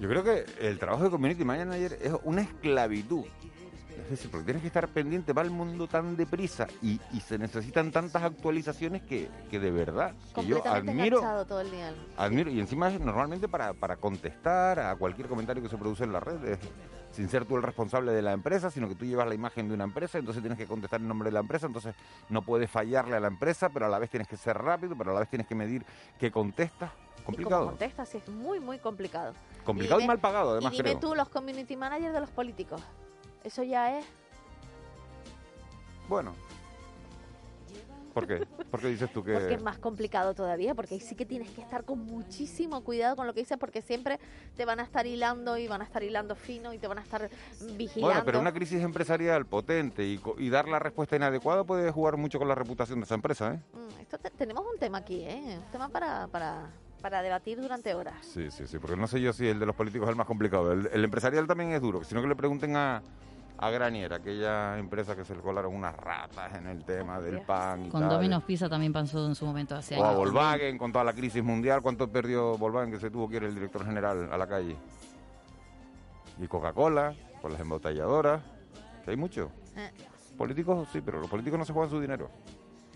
Yo 0.00 0.08
creo 0.08 0.24
que 0.24 0.46
el 0.58 0.78
trabajo 0.78 1.04
de 1.04 1.10
Community 1.10 1.44
Manager 1.44 1.98
es 2.00 2.12
una 2.24 2.40
esclavitud. 2.40 3.26
Es 3.98 4.10
decir, 4.10 4.30
porque 4.30 4.44
tienes 4.44 4.62
que 4.62 4.66
estar 4.68 4.88
pendiente, 4.88 5.32
va 5.32 5.42
el 5.42 5.50
mundo 5.50 5.86
tan 5.86 6.16
deprisa 6.16 6.66
y, 6.82 7.00
y 7.12 7.20
se 7.20 7.38
necesitan 7.38 7.90
tantas 7.92 8.22
actualizaciones 8.22 9.02
que, 9.02 9.28
que 9.50 9.58
de 9.58 9.70
verdad, 9.70 10.12
que 10.34 10.44
yo 10.46 10.66
admiro, 10.66 11.18
enganchado 11.18 11.46
todo 11.46 11.60
el 11.60 11.70
día. 11.70 11.94
admiro, 12.16 12.50
y 12.50 12.60
encima 12.60 12.88
es 12.90 13.00
normalmente 13.00 13.48
para, 13.48 13.72
para 13.74 13.96
contestar 13.96 14.78
a 14.80 14.96
cualquier 14.96 15.28
comentario 15.28 15.62
que 15.62 15.68
se 15.68 15.76
produce 15.78 16.04
en 16.04 16.12
la 16.12 16.20
red, 16.20 16.44
es 16.44 16.58
sin 17.12 17.28
ser 17.28 17.44
tú 17.44 17.56
el 17.56 17.62
responsable 17.62 18.12
de 18.12 18.22
la 18.22 18.32
empresa, 18.32 18.70
sino 18.70 18.88
que 18.88 18.94
tú 18.94 19.04
llevas 19.04 19.28
la 19.28 19.34
imagen 19.34 19.68
de 19.68 19.74
una 19.74 19.84
empresa, 19.84 20.18
entonces 20.18 20.42
tienes 20.42 20.58
que 20.58 20.66
contestar 20.66 21.00
en 21.00 21.08
nombre 21.08 21.28
de 21.28 21.32
la 21.34 21.40
empresa, 21.40 21.66
entonces 21.66 21.94
no 22.30 22.42
puedes 22.42 22.70
fallarle 22.70 23.16
a 23.16 23.20
la 23.20 23.28
empresa, 23.28 23.68
pero 23.68 23.86
a 23.86 23.88
la 23.88 23.98
vez 23.98 24.08
tienes 24.10 24.28
que 24.28 24.36
ser 24.38 24.56
rápido, 24.58 24.94
pero 24.96 25.10
a 25.10 25.14
la 25.14 25.20
vez 25.20 25.28
tienes 25.28 25.46
que 25.46 25.54
medir 25.54 25.84
qué 26.18 26.30
contestas. 26.30 26.90
Y 26.90 27.14
como 27.22 27.26
Complicado. 27.26 27.66
contestas, 27.66 28.08
sí, 28.08 28.18
es 28.18 28.28
muy, 28.28 28.58
muy 28.60 28.78
complicado. 28.78 29.34
Complicado 29.64 30.00
y 30.00 30.04
dime- 30.04 30.08
mal 30.14 30.18
pagado, 30.18 30.52
además, 30.52 30.72
Y 30.72 30.76
dime 30.78 30.88
creo. 30.90 31.00
tú, 31.00 31.14
los 31.14 31.28
community 31.28 31.76
managers 31.76 32.14
de 32.14 32.20
los 32.20 32.30
políticos. 32.30 32.82
Eso 33.44 33.62
ya 33.62 33.98
es... 33.98 34.04
Bueno. 36.08 36.34
¿Por 38.12 38.26
qué? 38.26 38.44
¿Por 38.70 38.78
qué 38.80 38.88
dices 38.88 39.10
tú 39.10 39.24
que...? 39.24 39.32
Porque 39.32 39.54
es 39.54 39.62
más 39.62 39.78
complicado 39.78 40.34
todavía, 40.34 40.74
porque 40.74 40.96
ahí 40.96 41.00
sí 41.00 41.14
que 41.14 41.24
tienes 41.24 41.48
que 41.50 41.62
estar 41.62 41.84
con 41.84 41.98
muchísimo 42.00 42.84
cuidado 42.84 43.16
con 43.16 43.26
lo 43.26 43.32
que 43.32 43.40
dices, 43.40 43.56
porque 43.56 43.80
siempre 43.80 44.20
te 44.54 44.66
van 44.66 44.80
a 44.80 44.82
estar 44.82 45.06
hilando 45.06 45.56
y 45.56 45.66
van 45.66 45.80
a 45.80 45.84
estar 45.84 46.02
hilando 46.02 46.34
fino 46.36 46.74
y 46.74 46.78
te 46.78 46.86
van 46.88 46.98
a 46.98 47.00
estar 47.00 47.30
vigilando. 47.74 48.06
Bueno, 48.08 48.22
pero 48.26 48.38
una 48.40 48.52
crisis 48.52 48.82
empresarial 48.82 49.46
potente 49.46 50.04
y, 50.04 50.20
y 50.36 50.50
dar 50.50 50.68
la 50.68 50.78
respuesta 50.78 51.16
inadecuada 51.16 51.64
puede 51.64 51.90
jugar 51.90 52.18
mucho 52.18 52.38
con 52.38 52.48
la 52.48 52.54
reputación 52.54 53.00
de 53.00 53.04
esa 53.04 53.14
empresa, 53.14 53.54
¿eh? 53.54 53.60
Mm, 53.72 54.00
Esto 54.02 54.18
te- 54.18 54.30
tenemos 54.30 54.62
un 54.70 54.78
tema 54.78 54.98
aquí, 54.98 55.22
¿eh? 55.22 55.58
Un 55.64 55.72
tema 55.72 55.88
para, 55.88 56.26
para, 56.26 56.66
para 57.00 57.22
debatir 57.22 57.62
durante 57.62 57.94
horas. 57.94 58.16
Sí, 58.26 58.50
sí, 58.50 58.66
sí, 58.66 58.78
porque 58.78 58.98
no 58.98 59.06
sé 59.06 59.22
yo 59.22 59.32
si 59.32 59.48
el 59.48 59.58
de 59.58 59.64
los 59.64 59.74
políticos 59.74 60.04
es 60.08 60.10
el 60.10 60.16
más 60.16 60.26
complicado. 60.26 60.70
El, 60.72 60.86
el 60.92 61.02
empresarial 61.02 61.46
también 61.46 61.72
es 61.72 61.80
duro, 61.80 62.04
sino 62.04 62.20
que 62.20 62.28
le 62.28 62.36
pregunten 62.36 62.76
a, 62.76 63.02
a 63.62 63.70
Granier, 63.70 64.12
aquella 64.12 64.76
empresa 64.76 65.14
que 65.14 65.24
se 65.24 65.36
le 65.36 65.40
colaron 65.40 65.72
unas 65.72 65.96
ratas 65.96 66.52
en 66.56 66.66
el 66.66 66.84
tema 66.84 67.20
del 67.20 67.42
pan 67.42 67.86
y 67.86 67.88
Con 67.90 68.00
tal. 68.00 68.10
Domino's 68.10 68.42
Pizza 68.42 68.68
también 68.68 68.92
pasó 68.92 69.24
en 69.24 69.36
su 69.36 69.46
momento 69.46 69.76
hace 69.76 69.96
O 69.96 70.02
a 70.02 70.08
años. 70.08 70.18
Volkswagen, 70.18 70.78
con 70.78 70.90
toda 70.90 71.04
la 71.04 71.12
crisis 71.12 71.44
mundial, 71.44 71.80
¿cuánto 71.80 72.10
perdió 72.10 72.58
Volkswagen 72.58 72.90
que 72.90 72.98
se 72.98 73.08
tuvo 73.08 73.28
que 73.28 73.36
ir 73.36 73.44
el 73.44 73.54
director 73.54 73.84
general 73.86 74.28
a 74.32 74.36
la 74.36 74.48
calle? 74.48 74.76
Y 76.40 76.48
Coca-Cola, 76.48 77.14
con 77.40 77.52
las 77.52 77.60
embotelladoras, 77.60 78.42
que 79.04 79.12
hay 79.12 79.16
mucho. 79.16 79.52
Eh. 79.76 79.92
Políticos 80.36 80.88
sí, 80.92 81.00
pero 81.00 81.20
los 81.20 81.30
políticos 81.30 81.56
no 81.56 81.64
se 81.64 81.72
juegan 81.72 81.88
su 81.88 82.00
dinero. 82.00 82.30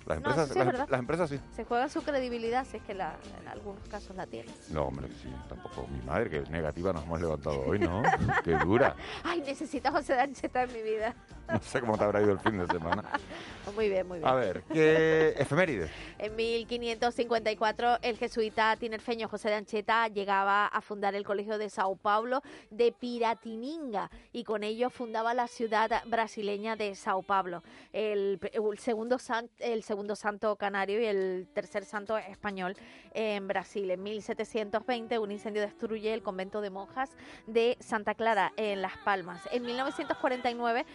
Las 0.06 0.20
No, 0.20 0.28
empresas, 0.30 0.44
sí 0.46 0.50
es 0.52 0.56
las, 0.56 0.66
verdad. 0.66 0.88
las 0.88 1.00
empresas 1.00 1.30
sí. 1.30 1.40
Se 1.54 1.64
juega 1.64 1.88
su 1.88 2.00
credibilidad, 2.02 2.64
si 2.64 2.76
es 2.76 2.82
que 2.84 2.94
la, 2.94 3.16
en 3.40 3.48
algunos 3.48 3.86
casos 3.88 4.14
la 4.16 4.26
tiene. 4.26 4.52
No, 4.70 4.84
hombre, 4.84 5.08
sí, 5.20 5.28
tampoco. 5.48 5.86
Mi 5.88 6.00
madre, 6.02 6.30
que 6.30 6.40
negativa 6.50 6.92
nos 6.92 7.02
hemos 7.04 7.20
levantado 7.20 7.60
hoy, 7.66 7.80
¿no? 7.80 8.02
Qué 8.44 8.56
dura. 8.58 8.94
Ay, 9.24 9.40
necesito 9.40 9.88
a 9.88 9.92
José 9.92 10.14
Dancheta 10.14 10.62
en 10.62 10.72
mi 10.72 10.82
vida. 10.82 11.14
No 11.52 11.60
sé 11.60 11.80
cómo 11.80 11.96
te 11.96 12.04
habrá 12.04 12.20
ido 12.22 12.32
el 12.32 12.38
fin 12.40 12.58
de 12.58 12.66
semana. 12.66 13.02
Muy 13.74 13.88
bien, 13.88 14.06
muy 14.06 14.18
bien. 14.20 14.28
A 14.30 14.34
ver, 14.34 14.62
¿qué 14.72 15.34
efemérides? 15.38 15.90
En 16.18 16.36
1554, 16.36 17.98
el 18.02 18.16
jesuita 18.16 18.76
tinerfeño 18.76 19.28
José 19.28 19.48
de 19.48 19.56
Ancheta 19.56 20.06
llegaba 20.08 20.66
a 20.66 20.80
fundar 20.80 21.14
el 21.16 21.24
Colegio 21.24 21.58
de 21.58 21.68
Sao 21.68 21.96
Paulo 21.96 22.42
de 22.70 22.92
Piratininga 22.92 24.08
y 24.32 24.44
con 24.44 24.62
ello 24.62 24.88
fundaba 24.88 25.34
la 25.34 25.48
ciudad 25.48 25.90
brasileña 26.06 26.76
de 26.76 26.94
Sao 26.94 27.22
Paulo, 27.22 27.64
el, 27.92 28.38
el 28.52 28.78
segundo, 28.78 29.18
san- 29.18 29.50
el 29.58 29.82
segundo 29.82 30.14
santo 30.14 30.54
canario 30.56 31.00
y 31.00 31.06
el 31.06 31.48
tercer 31.52 31.84
santo 31.84 32.16
español 32.16 32.76
en 33.14 33.48
Brasil. 33.48 33.90
En 33.90 34.02
1720, 34.02 35.18
un 35.18 35.32
incendio 35.32 35.62
destruye 35.62 36.14
el 36.14 36.22
convento 36.22 36.60
de 36.60 36.70
monjas 36.70 37.10
de 37.48 37.76
Santa 37.80 38.14
Clara 38.14 38.52
en 38.56 38.80
Las 38.80 38.96
Palmas. 38.98 39.42
En 39.50 39.64
1949, 39.64 40.86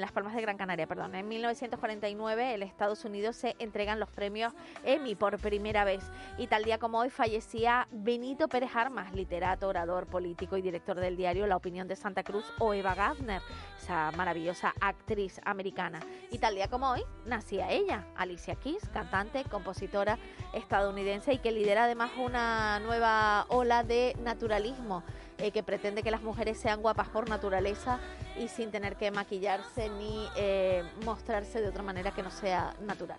en 0.00 0.02
Las 0.02 0.12
Palmas 0.12 0.34
de 0.34 0.40
Gran 0.40 0.56
Canaria, 0.56 0.86
perdón, 0.86 1.14
en 1.14 1.28
1949, 1.28 2.54
el 2.54 2.62
Estados 2.62 3.04
Unidos 3.04 3.36
se 3.36 3.54
entregan 3.58 4.00
los 4.00 4.08
premios 4.08 4.54
Emmy 4.82 5.14
por 5.14 5.38
primera 5.38 5.84
vez. 5.84 6.02
Y 6.38 6.46
tal 6.46 6.64
día 6.64 6.78
como 6.78 7.00
hoy 7.00 7.10
fallecía 7.10 7.86
Benito 7.92 8.48
Pérez 8.48 8.74
Armas, 8.74 9.12
literato, 9.12 9.68
orador, 9.68 10.06
político 10.06 10.56
y 10.56 10.62
director 10.62 10.98
del 10.98 11.18
diario 11.18 11.46
La 11.46 11.56
Opinión 11.56 11.86
de 11.86 11.96
Santa 11.96 12.22
Cruz, 12.22 12.46
o 12.58 12.72
Eva 12.72 12.94
Gardner, 12.94 13.42
esa 13.78 14.10
maravillosa 14.12 14.72
actriz 14.80 15.38
americana. 15.44 16.00
Y 16.30 16.38
tal 16.38 16.54
día 16.54 16.68
como 16.68 16.88
hoy 16.90 17.02
nacía 17.26 17.70
ella, 17.70 18.06
Alicia 18.16 18.54
Keys, 18.54 18.88
cantante, 18.94 19.44
compositora 19.44 20.18
estadounidense 20.54 21.34
y 21.34 21.38
que 21.38 21.52
lidera 21.52 21.84
además 21.84 22.12
una 22.16 22.80
nueva 22.80 23.44
ola 23.50 23.82
de 23.82 24.16
naturalismo 24.22 25.04
eh, 25.40 25.50
que 25.52 25.62
pretende 25.62 26.02
que 26.02 26.10
las 26.10 26.22
mujeres 26.22 26.58
sean 26.58 26.82
guapas 26.82 27.08
por 27.08 27.28
naturaleza 27.28 27.98
y 28.38 28.48
sin 28.48 28.70
tener 28.70 28.96
que 28.96 29.10
maquillarse 29.10 29.88
ni 29.88 30.26
eh, 30.36 30.84
mostrarse 31.04 31.60
de 31.60 31.68
otra 31.68 31.82
manera 31.82 32.10
que 32.12 32.22
no 32.22 32.30
sea 32.30 32.74
natural. 32.80 33.18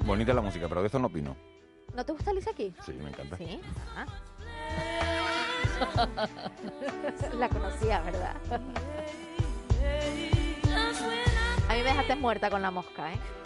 Bonita 0.00 0.32
la 0.32 0.40
música, 0.40 0.68
pero 0.68 0.82
de 0.82 0.86
esto 0.86 0.98
no 0.98 1.08
opino. 1.08 1.36
¿No 1.94 2.04
te 2.04 2.12
gusta 2.12 2.30
Alicia 2.30 2.52
Keys? 2.52 2.74
Sí, 2.84 2.92
me 2.92 3.08
encanta. 3.08 3.36
Sí. 3.36 3.60
Ah. 3.96 4.06
La 7.38 7.48
conocía, 7.48 8.00
¿verdad? 8.00 8.36
dejaste 11.86 12.16
muerta 12.16 12.50
con 12.50 12.62
la 12.62 12.70
mosca, 12.70 13.12
¿eh? 13.12 13.45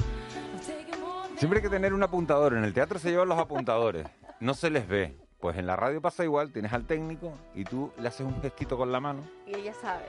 Siempre 1.37 1.59
hay 1.59 1.63
que 1.63 1.71
tener 1.71 1.95
un 1.95 2.03
apuntador. 2.03 2.55
En 2.55 2.65
el 2.65 2.75
teatro 2.75 2.99
se 2.99 3.11
llevan 3.11 3.29
los 3.29 3.39
apuntadores. 3.39 4.07
No 4.41 4.55
se 4.55 4.71
les 4.71 4.87
ve. 4.87 5.17
Pues 5.41 5.57
en 5.57 5.67
la 5.67 5.75
radio 5.77 6.03
pasa 6.03 6.23
igual. 6.25 6.53
Tienes 6.53 6.73
al 6.73 6.85
técnico 6.87 7.33
y 7.55 7.65
tú 7.65 7.93
le 7.99 8.09
haces 8.09 8.27
un 8.27 8.41
gestito 8.43 8.77
con 8.77 8.93
la 8.93 9.01
mano 9.01 9.23
Y 9.47 9.55
ella 9.55 9.73
sabe. 9.81 10.05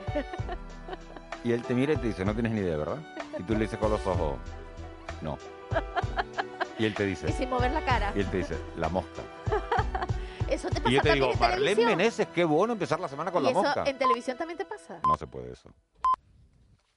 y 1.44 1.54
él 1.54 1.62
te 1.64 1.74
mira 1.74 1.94
y 1.94 1.98
te 1.98 2.08
dice, 2.08 2.26
no 2.26 2.34
tienes 2.34 2.52
ni 2.52 2.60
idea, 2.60 2.76
¿verdad? 2.76 2.98
Y 3.40 3.44
tú 3.44 3.54
le 3.54 3.60
dices 3.62 3.80
con 3.80 3.92
los 3.92 4.06
ojos, 4.06 4.36
no. 5.22 5.38
Y 6.78 6.86
él 6.86 6.94
te 6.94 7.06
dice, 7.06 7.30
y 7.30 7.32
sin 7.34 7.50
mover 7.50 7.72
la 7.72 7.86
cara. 7.86 8.12
y 8.16 8.20
él 8.20 8.30
te 8.30 8.38
dice, 8.38 8.58
la 8.76 8.90
mosca. 8.90 9.22
Eso 10.50 10.68
te 10.70 10.82
pasa 10.82 10.90
Y 10.90 10.96
yo 10.96 11.02
te 11.02 11.14
digo, 11.14 11.32
en 11.32 11.40
Marlene. 11.40 11.86
Meneses, 11.86 12.28
qué 12.28 12.44
bueno 12.44 12.74
empezar 12.74 13.00
la 13.00 13.08
semana 13.08 13.32
con 13.32 13.42
¿Y 13.42 13.46
la 13.46 13.52
eso 13.52 13.62
mosca. 13.64 13.84
en 13.86 13.98
televisión 13.98 14.38
también 14.38 14.58
te 14.58 14.66
pasa? 14.66 15.00
No 15.08 15.16
se 15.16 15.28
puede 15.28 15.54
eso. 15.54 15.70